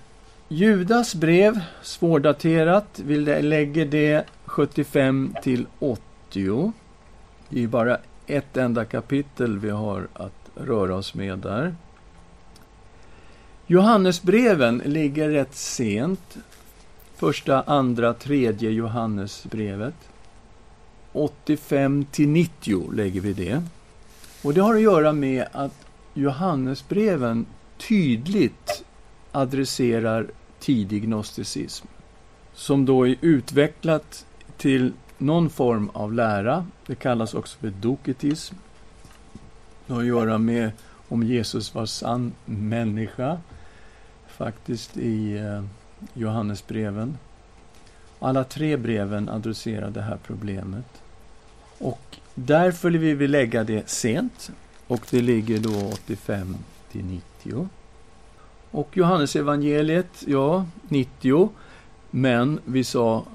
Judas 0.47 1.15
brev, 1.15 1.59
svårdaterat. 1.81 2.99
Vi 3.05 3.17
lägger 3.41 3.85
det 3.85 4.25
75 4.53 5.35
till 5.43 5.67
80. 5.79 6.73
Det 7.49 7.63
är 7.63 7.67
bara 7.67 7.97
ett 8.27 8.57
enda 8.57 8.85
kapitel 8.85 9.59
vi 9.59 9.69
har 9.69 10.07
att 10.13 10.49
röra 10.55 10.95
oss 10.95 11.13
med 11.13 11.39
där. 11.39 11.75
Johannesbreven 13.67 14.81
ligger 14.85 15.29
rätt 15.29 15.55
sent. 15.55 16.37
första, 17.15 17.61
andra, 17.61 18.13
tredje 18.13 18.69
Johannesbrevet. 18.69 19.95
85 21.11 22.05
till 22.11 22.29
90 22.29 22.91
lägger 22.91 23.21
vi 23.21 23.33
det. 23.33 23.63
Och 24.43 24.53
det 24.53 24.61
har 24.61 24.75
att 24.75 24.81
göra 24.81 25.13
med 25.13 25.45
att 25.51 25.85
Johannesbreven 26.13 27.45
tydligt 27.77 28.85
adresserar 29.31 30.27
tidig 30.59 31.03
gnosticism. 31.03 31.87
Som 32.53 32.85
då 32.85 33.07
är 33.07 33.15
utvecklat 33.21 34.25
till 34.57 34.93
någon 35.17 35.49
form 35.49 35.89
av 35.93 36.13
lära. 36.13 36.65
Det 36.85 36.95
kallas 36.95 37.33
också 37.33 37.57
för 37.57 37.69
doketism. 37.69 38.55
Det 39.85 39.93
har 39.93 40.01
att 40.01 40.07
göra 40.07 40.37
med 40.37 40.71
om 41.07 41.23
Jesus 41.23 41.75
var 41.75 41.85
sann 41.85 42.33
människa. 42.45 43.37
Faktiskt 44.27 44.97
i 44.97 45.37
eh, 45.37 45.63
Johannesbreven. 46.13 47.17
Alla 48.19 48.43
tre 48.43 48.77
breven 48.77 49.29
adresserar 49.29 49.89
det 49.89 50.01
här 50.01 50.17
problemet. 50.27 51.01
Och 51.77 52.17
därför 52.35 52.89
vill 52.89 53.15
vi 53.15 53.27
lägga 53.27 53.63
det 53.63 53.89
sent. 53.89 54.51
Och 54.87 55.01
det 55.09 55.21
ligger 55.21 55.59
då 55.59 55.89
85 55.93 56.57
till 56.91 57.05
90. 57.05 57.67
Och 58.71 58.97
Johannesevangeliet, 58.97 60.23
ja, 60.27 60.65
90. 60.87 61.53
Men 62.11 62.59
vi 62.65 62.83
sa, 62.83 63.25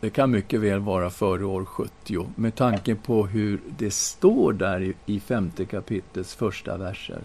det 0.00 0.10
kan 0.10 0.30
mycket 0.30 0.60
väl 0.60 0.80
vara 0.80 1.10
före 1.10 1.44
år 1.44 1.64
70 1.64 2.26
med 2.34 2.54
tanke 2.54 2.94
på 2.94 3.26
hur 3.26 3.60
det 3.78 3.90
står 3.90 4.52
där 4.52 4.80
i, 4.80 4.94
i 5.06 5.20
femte 5.20 5.64
kapitlets 5.64 6.34
första 6.34 6.76
verser 6.76 7.20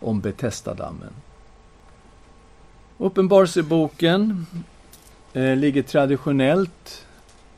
om 0.00 0.20
Betestadammen. 0.20 1.12
Uppenbarelseboken 2.98 4.46
eh, 5.32 5.56
ligger 5.56 5.82
traditionellt 5.82 7.06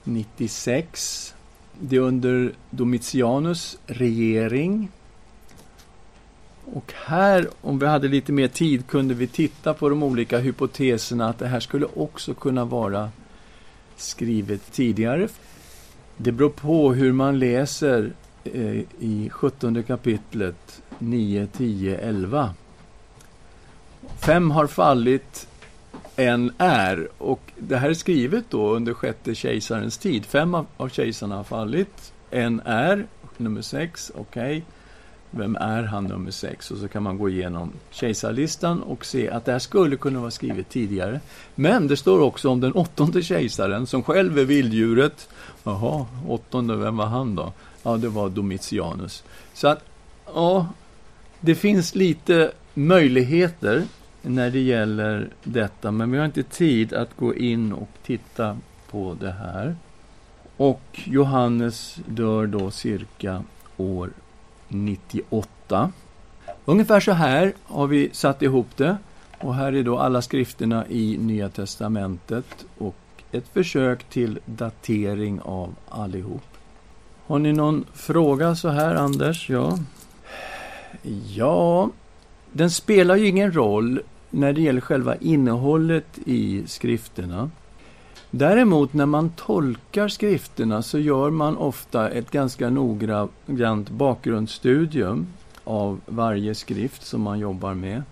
96. 0.04 1.34
Det 1.80 1.96
är 1.96 2.00
under 2.00 2.52
Domitianus 2.70 3.78
regering. 3.86 4.88
Och 6.64 6.92
här, 7.06 7.48
om 7.60 7.78
vi 7.78 7.86
hade 7.86 8.08
lite 8.08 8.32
mer 8.32 8.48
tid, 8.48 8.86
kunde 8.86 9.14
vi 9.14 9.26
titta 9.26 9.74
på 9.74 9.88
de 9.88 10.02
olika 10.02 10.38
hypoteserna 10.38 11.28
att 11.28 11.38
det 11.38 11.46
här 11.46 11.60
skulle 11.60 11.86
också 11.96 12.34
kunna 12.34 12.64
vara 12.64 13.10
skrivet 13.96 14.72
tidigare. 14.72 15.28
Det 16.16 16.32
beror 16.32 16.50
på 16.50 16.92
hur 16.92 17.12
man 17.12 17.38
läser 17.38 18.12
eh, 18.44 18.78
i 18.98 19.30
17 19.32 19.82
kapitlet 19.82 20.82
9, 20.98 21.46
10, 21.46 21.98
11. 21.98 22.54
Fem 24.18 24.50
har 24.50 24.66
fallit, 24.66 25.48
en 26.16 26.52
är. 26.58 27.08
Och 27.18 27.52
det 27.58 27.76
här 27.76 27.90
är 27.90 27.94
skrivet 27.94 28.44
då 28.50 28.74
under 28.74 28.94
sjätte 28.94 29.34
kejsarens 29.34 29.98
tid. 29.98 30.26
Fem 30.26 30.54
av 30.54 30.88
kejsarna 30.88 31.36
har 31.36 31.44
fallit, 31.44 32.12
en 32.30 32.60
är, 32.64 33.06
nummer 33.36 33.62
sex, 33.62 34.12
okej. 34.14 34.58
Okay. 34.58 34.62
Vem 35.36 35.56
är 35.56 35.82
han 35.82 36.04
nummer 36.04 36.30
sex? 36.30 36.70
Och 36.70 36.78
så 36.78 36.88
kan 36.88 37.02
man 37.02 37.18
gå 37.18 37.28
igenom 37.28 37.72
kejsarlistan 37.90 38.82
och 38.82 39.04
se 39.04 39.30
att 39.30 39.44
det 39.44 39.52
här 39.52 39.58
skulle 39.58 39.96
kunna 39.96 40.20
vara 40.20 40.30
skrivet 40.30 40.68
tidigare. 40.68 41.20
Men 41.54 41.88
det 41.88 41.96
står 41.96 42.20
också 42.20 42.48
om 42.48 42.60
den 42.60 42.72
åttonde 42.72 43.22
kejsaren 43.22 43.86
som 43.86 44.02
själv 44.02 44.38
är 44.38 44.44
vilddjuret. 44.44 45.28
Jaha, 45.64 46.06
åttonde, 46.28 46.76
vem 46.76 46.96
var 46.96 47.06
han 47.06 47.34
då? 47.34 47.52
Ja, 47.82 47.96
det 47.96 48.08
var 48.08 48.28
Domitianus. 48.28 49.24
Så 49.54 49.68
att, 49.68 49.84
ja, 50.34 50.66
det 51.40 51.54
finns 51.54 51.94
lite 51.94 52.52
möjligheter 52.74 53.82
när 54.22 54.50
det 54.50 54.60
gäller 54.60 55.28
detta, 55.44 55.90
men 55.90 56.10
vi 56.10 56.18
har 56.18 56.24
inte 56.24 56.42
tid 56.42 56.92
att 56.92 57.16
gå 57.16 57.34
in 57.34 57.72
och 57.72 57.90
titta 58.02 58.56
på 58.90 59.16
det 59.20 59.32
här. 59.32 59.76
Och 60.56 61.00
Johannes 61.04 61.98
dör 62.06 62.46
då 62.46 62.70
cirka 62.70 63.44
år 63.76 64.10
98. 64.74 65.92
Ungefär 66.64 67.00
så 67.00 67.12
här 67.12 67.52
har 67.64 67.86
vi 67.86 68.10
satt 68.12 68.42
ihop 68.42 68.68
det. 68.76 68.96
Och 69.40 69.54
här 69.54 69.72
är 69.72 69.82
då 69.82 69.98
alla 69.98 70.22
skrifterna 70.22 70.86
i 70.88 71.18
Nya 71.18 71.48
Testamentet 71.48 72.64
och 72.78 72.96
ett 73.32 73.48
försök 73.48 74.04
till 74.04 74.38
datering 74.46 75.40
av 75.40 75.74
allihop. 75.88 76.42
Har 77.26 77.38
ni 77.38 77.52
någon 77.52 77.84
fråga 77.92 78.56
så 78.56 78.68
här, 78.68 78.94
Anders? 78.94 79.50
Ja. 79.50 79.78
Ja, 81.34 81.90
den 82.52 82.70
spelar 82.70 83.16
ju 83.16 83.26
ingen 83.26 83.52
roll 83.52 84.00
när 84.30 84.52
det 84.52 84.60
gäller 84.60 84.80
själva 84.80 85.16
innehållet 85.16 86.18
i 86.24 86.62
skrifterna. 86.66 87.50
Däremot 88.36 88.92
när 88.92 89.06
man 89.06 89.30
tolkar 89.30 90.08
skrifterna 90.08 90.82
så 90.82 90.98
gör 90.98 91.30
man 91.30 91.56
ofta 91.56 92.10
ett 92.10 92.30
ganska 92.30 92.70
noggrant 92.70 93.90
bakgrundsstudium 93.90 95.26
av 95.64 96.00
varje 96.06 96.54
skrift 96.54 97.06
som 97.06 97.22
man 97.22 97.38
jobbar 97.38 97.74
med. 97.74 98.02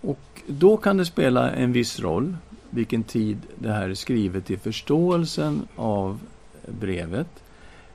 Och 0.00 0.42
då 0.46 0.76
kan 0.76 0.96
det 0.96 1.04
spela 1.04 1.50
en 1.50 1.72
viss 1.72 2.00
roll 2.00 2.36
vilken 2.70 3.02
tid 3.02 3.38
det 3.54 3.72
här 3.72 3.88
är 3.88 3.94
skrivet 3.94 4.50
i 4.50 4.56
förståelsen 4.56 5.68
av 5.76 6.20
brevet. 6.66 7.42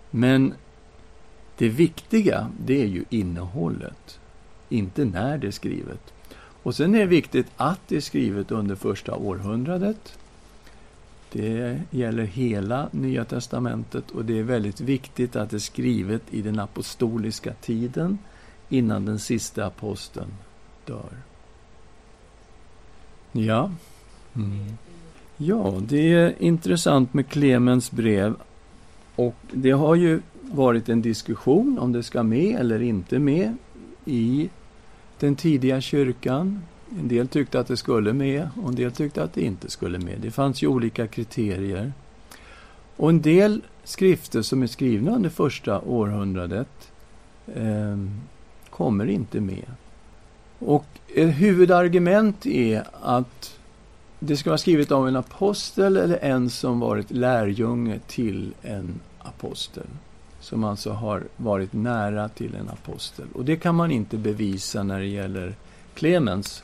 Men 0.09 0.53
det 1.57 1.69
viktiga, 1.69 2.51
det 2.65 2.81
är 2.81 2.87
ju 2.87 3.03
innehållet, 3.09 4.19
inte 4.69 5.05
när 5.05 5.37
det 5.37 5.47
är 5.47 5.51
skrivet. 5.51 6.13
Och 6.63 6.75
sen 6.75 6.95
är 6.95 6.99
det 6.99 7.05
viktigt 7.05 7.47
att 7.57 7.79
det 7.87 7.95
är 7.95 8.01
skrivet 8.01 8.51
under 8.51 8.75
första 8.75 9.15
århundradet. 9.15 10.17
Det 11.31 11.81
gäller 11.91 12.23
hela 12.23 12.89
Nya 12.91 13.25
testamentet 13.25 14.11
och 14.11 14.25
det 14.25 14.39
är 14.39 14.43
väldigt 14.43 14.81
viktigt 14.81 15.35
att 15.35 15.49
det 15.49 15.57
är 15.57 15.59
skrivet 15.59 16.21
i 16.31 16.41
den 16.41 16.59
apostoliska 16.59 17.53
tiden 17.53 18.17
innan 18.69 19.05
den 19.05 19.19
sista 19.19 19.65
aposteln 19.65 20.31
dör. 20.85 21.17
Ja. 23.31 23.71
Mm. 24.35 24.77
Ja, 25.37 25.81
det 25.87 26.13
är 26.13 26.33
intressant 26.39 27.13
med 27.13 27.29
Clemens 27.29 27.91
brev. 27.91 28.35
Och 29.15 29.35
det 29.51 29.71
har 29.71 29.95
ju 29.95 30.21
varit 30.41 30.89
en 30.89 31.01
diskussion 31.01 31.79
om 31.79 31.91
det 31.91 32.03
ska 32.03 32.23
med 32.23 32.59
eller 32.59 32.81
inte 32.81 33.19
med 33.19 33.55
i 34.05 34.49
den 35.19 35.35
tidiga 35.35 35.81
kyrkan. 35.81 36.61
En 36.99 37.07
del 37.07 37.27
tyckte 37.27 37.59
att 37.59 37.67
det 37.67 37.77
skulle 37.77 38.13
med 38.13 38.49
och 38.63 38.69
en 38.69 38.75
del 38.75 38.91
tyckte 38.91 39.23
att 39.23 39.33
det 39.33 39.41
inte 39.41 39.69
skulle 39.69 39.99
med. 39.99 40.19
Det 40.21 40.31
fanns 40.31 40.63
ju 40.63 40.67
olika 40.67 41.07
kriterier. 41.07 41.93
Och 42.97 43.09
en 43.09 43.21
del 43.21 43.61
skrifter 43.83 44.41
som 44.41 44.63
är 44.63 44.67
skrivna 44.67 45.15
under 45.15 45.29
första 45.29 45.81
århundradet 45.81 46.91
eh, 47.55 47.97
kommer 48.69 49.05
inte 49.05 49.39
med. 49.39 49.71
Och 50.59 50.85
ett 51.15 51.39
huvudargument 51.39 52.45
är 52.45 52.83
att 53.01 53.57
det 54.19 54.37
ska 54.37 54.49
vara 54.49 54.57
skrivet 54.57 54.91
av 54.91 55.07
en 55.07 55.15
apostel 55.15 55.97
eller 55.97 56.17
en 56.21 56.49
som 56.49 56.79
varit 56.79 57.11
lärjunge 57.11 57.99
till 58.07 58.53
en 58.61 58.99
apostel 59.19 59.87
som 60.41 60.63
alltså 60.63 60.91
har 60.91 61.23
varit 61.37 61.73
nära 61.73 62.29
till 62.29 62.55
en 62.55 62.69
apostel. 62.69 63.25
Och 63.33 63.45
det 63.45 63.55
kan 63.55 63.75
man 63.75 63.91
inte 63.91 64.17
bevisa 64.17 64.83
när 64.83 64.99
det 64.99 65.07
gäller 65.07 65.55
Clemens, 65.93 66.63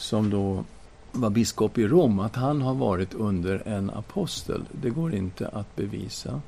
som 0.00 0.30
då 0.30 0.64
var 1.12 1.30
biskop 1.30 1.78
i 1.78 1.86
Rom, 1.86 2.20
att 2.20 2.36
han 2.36 2.62
har 2.62 2.74
varit 2.74 3.14
under 3.14 3.62
en 3.68 3.90
apostel. 3.90 4.64
Det 4.72 4.90
går 4.90 5.14
inte 5.14 5.48
att 5.48 5.76
bevisa. 5.76 6.40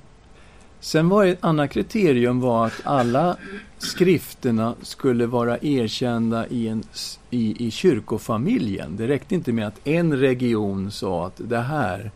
Sen 0.81 1.09
var 1.09 1.25
ett 1.25 1.45
annat 1.45 1.71
kriterium 1.71 2.41
var 2.41 2.67
att 2.67 2.81
alla 2.85 3.37
skrifterna 3.79 4.75
skulle 4.83 5.27
vara 5.27 5.59
erkända 5.63 6.47
i, 6.47 6.69
en, 6.69 6.83
i, 7.31 7.67
i 7.67 7.71
kyrkofamiljen. 7.71 8.97
Det 8.97 9.09
räckte 9.09 9.35
inte 9.35 9.53
med 9.53 9.67
att 9.67 9.87
en 9.87 10.17
region 10.17 10.91
sa 10.91 11.27
att 11.27 11.41
det 11.49 11.61
här 11.61 12.11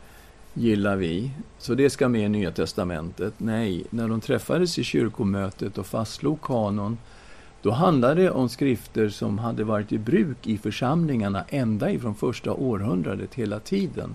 gillar 0.54 0.96
vi. 0.96 1.30
Så 1.58 1.74
det 1.74 1.90
ska 1.90 2.08
med 2.08 2.24
i 2.24 2.28
Nya 2.28 2.50
Testamentet. 2.50 3.34
Nej, 3.38 3.84
när 3.90 4.08
de 4.08 4.20
träffades 4.20 4.78
i 4.78 4.84
kyrkomötet 4.84 5.78
och 5.78 5.86
fastslog 5.86 6.40
kanon, 6.42 6.98
då 7.66 7.72
handlade 7.72 8.22
det 8.22 8.30
om 8.30 8.48
skrifter 8.48 9.08
som 9.08 9.38
hade 9.38 9.64
varit 9.64 9.92
i 9.92 9.98
bruk 9.98 10.46
i 10.46 10.58
församlingarna 10.58 11.44
ända 11.48 11.90
ifrån 11.90 12.14
första 12.14 12.52
århundradet 12.52 13.34
hela 13.34 13.60
tiden. 13.60 14.14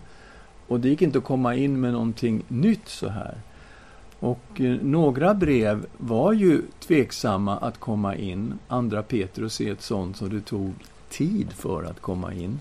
Och 0.67 0.79
det 0.79 0.89
gick 0.89 1.01
inte 1.01 1.17
att 1.17 1.23
komma 1.23 1.55
in 1.55 1.81
med 1.81 1.93
någonting 1.93 2.43
nytt 2.47 2.87
så 2.87 3.09
här. 3.09 3.37
Och 4.19 4.61
eh, 4.61 4.75
några 4.81 5.33
brev 5.33 5.85
var 5.97 6.33
ju 6.33 6.61
tveksamma 6.79 7.57
att 7.57 7.79
komma 7.79 8.15
in. 8.15 8.59
Andra 8.67 9.03
Petrus 9.03 9.61
är 9.61 9.71
ett 9.71 9.81
sånt 9.81 10.17
som 10.17 10.29
det 10.29 10.41
tog 10.41 10.73
tid 11.09 11.51
för 11.51 11.83
att 11.83 12.01
komma 12.01 12.33
in. 12.33 12.59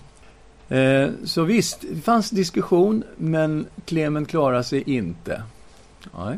Eh, 0.69 1.09
så 1.23 1.43
visst, 1.43 1.81
det 1.81 2.01
fanns 2.01 2.29
diskussion, 2.29 3.03
men 3.17 3.65
Klemen 3.85 4.25
klarade 4.25 4.63
sig 4.63 4.83
inte. 4.85 5.43
Nej. 6.17 6.37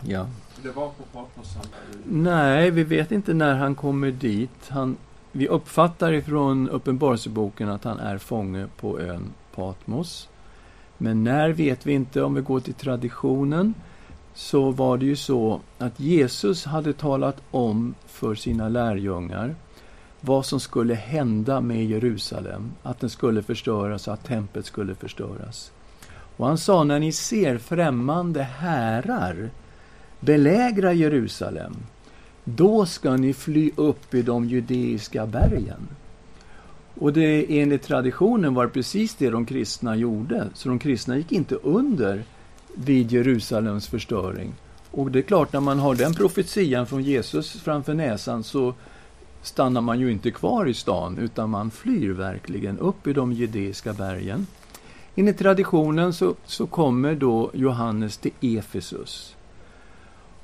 Ja. 0.00 0.26
Det 0.62 0.70
var 0.70 0.88
på 0.88 1.02
Patmos 1.12 1.56
Nej, 2.04 2.70
vi 2.70 2.84
vet 2.84 3.12
inte 3.12 3.34
när 3.34 3.54
han 3.54 3.74
kommer 3.74 4.10
dit. 4.10 4.68
Han, 4.68 4.96
vi 5.32 5.48
uppfattar 5.48 6.12
ifrån 6.12 6.68
Uppenbarelseboken 6.68 7.68
att 7.68 7.84
han 7.84 7.98
är 7.98 8.18
fånge 8.18 8.66
på 8.80 9.00
ön 9.00 9.32
Patmos. 9.54 10.28
Men 10.98 11.24
när 11.24 11.50
vet 11.50 11.86
vi 11.86 11.92
inte, 11.92 12.22
om 12.22 12.34
vi 12.34 12.40
går 12.40 12.60
till 12.60 12.74
traditionen, 12.74 13.74
så 14.34 14.70
var 14.70 14.98
det 14.98 15.06
ju 15.06 15.16
så 15.16 15.60
att 15.78 16.00
Jesus 16.00 16.64
hade 16.64 16.92
talat 16.92 17.36
om 17.50 17.94
för 18.06 18.34
sina 18.34 18.68
lärjungar 18.68 19.54
vad 20.20 20.46
som 20.46 20.60
skulle 20.60 20.94
hända 20.94 21.60
med 21.60 21.84
Jerusalem, 21.84 22.72
att 22.82 23.00
den 23.00 23.10
skulle 23.10 23.42
förstöras 23.42 24.08
och 24.08 24.14
att 24.14 24.24
templet 24.24 24.66
skulle 24.66 24.94
förstöras. 24.94 25.72
Och 26.36 26.46
han 26.46 26.58
sa, 26.58 26.84
när 26.84 26.98
ni 26.98 27.12
ser 27.12 27.58
främmande 27.58 28.42
härar 28.42 29.50
belägra 30.20 30.92
Jerusalem, 30.92 31.76
då 32.44 32.86
ska 32.86 33.16
ni 33.16 33.32
fly 33.32 33.70
upp 33.76 34.14
i 34.14 34.22
de 34.22 34.48
judeiska 34.48 35.26
bergen. 35.26 35.88
Och 36.94 37.12
det, 37.12 37.60
enligt 37.60 37.82
traditionen 37.82 38.54
var 38.54 38.64
det 38.64 38.72
precis 38.72 39.14
det 39.14 39.30
de 39.30 39.46
kristna 39.46 39.96
gjorde. 39.96 40.48
Så 40.54 40.68
de 40.68 40.78
kristna 40.78 41.16
gick 41.16 41.32
inte 41.32 41.54
under 41.54 42.22
vid 42.74 43.12
Jerusalems 43.12 43.88
förstöring. 43.88 44.54
Och 44.90 45.10
det 45.10 45.18
är 45.18 45.22
klart, 45.22 45.52
när 45.52 45.60
man 45.60 45.78
har 45.78 45.94
den 45.94 46.14
profetian 46.14 46.86
från 46.86 47.02
Jesus 47.02 47.52
framför 47.52 47.94
näsan 47.94 48.44
så 48.44 48.74
stannar 49.42 49.80
man 49.80 50.00
ju 50.00 50.12
inte 50.12 50.30
kvar 50.30 50.66
i 50.66 50.74
stan, 50.74 51.18
utan 51.18 51.50
man 51.50 51.70
flyr 51.70 52.10
verkligen 52.10 52.78
upp 52.78 53.06
i 53.06 53.12
de 53.12 53.32
judeiska 53.32 53.92
bergen. 53.92 54.46
Enligt 55.14 55.38
traditionen 55.38 56.12
så, 56.12 56.34
så 56.44 56.66
kommer 56.66 57.14
då 57.14 57.50
Johannes 57.54 58.16
till 58.16 58.32
Efesus. 58.40 59.36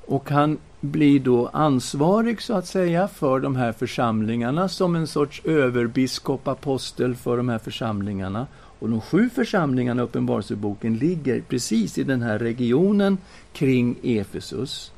Och 0.07 0.29
han 0.29 0.57
blir 0.81 1.19
då 1.19 1.47
ansvarig, 1.47 2.41
så 2.41 2.53
att 2.53 2.67
säga, 2.67 3.07
för 3.07 3.39
de 3.39 3.55
här 3.55 3.71
församlingarna 3.71 4.69
som 4.69 4.95
en 4.95 5.07
sorts 5.07 5.41
överbiskop, 5.45 6.47
apostel 6.47 7.15
för 7.15 7.37
de 7.37 7.49
här 7.49 7.59
församlingarna. 7.59 8.47
Och 8.79 8.89
de 8.89 9.01
sju 9.01 9.29
församlingarna 9.29 10.01
i 10.01 10.05
Uppenbarelseboken 10.05 10.97
ligger 10.97 11.41
precis 11.41 11.97
i 11.97 12.03
den 12.03 12.21
här 12.21 12.39
regionen 12.39 13.17
kring 13.53 13.95
Efesus. 14.03 14.91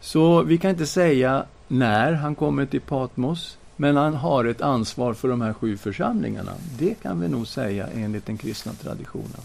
Så 0.00 0.42
vi 0.42 0.58
kan 0.58 0.70
inte 0.70 0.86
säga 0.86 1.44
när 1.68 2.12
han 2.12 2.34
kommer 2.34 2.66
till 2.66 2.80
Patmos, 2.80 3.58
men 3.76 3.96
han 3.96 4.14
har 4.14 4.44
ett 4.44 4.60
ansvar 4.60 5.14
för 5.14 5.28
de 5.28 5.40
här 5.40 5.52
sju 5.52 5.76
församlingarna. 5.76 6.52
Det 6.78 6.94
kan 7.02 7.20
vi 7.20 7.28
nog 7.28 7.46
säga 7.46 7.86
enligt 7.94 8.26
den 8.26 8.36
kristna 8.36 8.72
traditionen. 8.72 9.40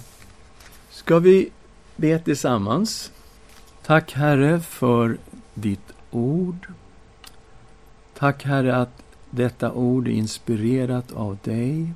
Ska 0.89 1.19
vi 1.19 1.49
be 1.95 2.19
tillsammans? 2.19 3.11
Tack 3.89 4.11
Herre 4.11 4.59
för 4.59 5.17
ditt 5.53 5.93
ord. 6.11 6.67
Tack 8.17 8.43
Herre 8.43 8.75
att 8.75 9.03
detta 9.29 9.71
ord 9.71 10.07
är 10.07 10.11
inspirerat 10.11 11.11
av 11.11 11.37
dig. 11.43 11.93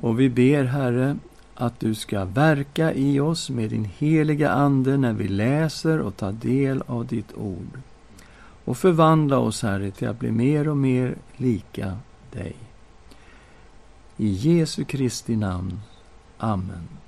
Och 0.00 0.20
vi 0.20 0.30
ber 0.30 0.64
Herre 0.64 1.16
att 1.54 1.80
du 1.80 1.94
ska 1.94 2.24
verka 2.24 2.92
i 2.92 3.20
oss 3.20 3.50
med 3.50 3.70
din 3.70 3.84
heliga 3.84 4.50
Ande 4.50 4.96
när 4.96 5.12
vi 5.12 5.28
läser 5.28 6.00
och 6.00 6.16
tar 6.16 6.32
del 6.32 6.82
av 6.86 7.06
ditt 7.06 7.34
ord. 7.34 7.80
Och 8.64 8.76
förvandla 8.76 9.38
oss, 9.38 9.62
Herre, 9.62 9.90
till 9.90 10.08
att 10.08 10.18
bli 10.18 10.30
mer 10.30 10.68
och 10.68 10.76
mer 10.76 11.14
lika 11.36 11.96
dig. 12.30 12.56
I 14.16 14.28
Jesu 14.28 14.84
Kristi 14.84 15.36
namn. 15.36 15.80
Amen. 16.38 17.01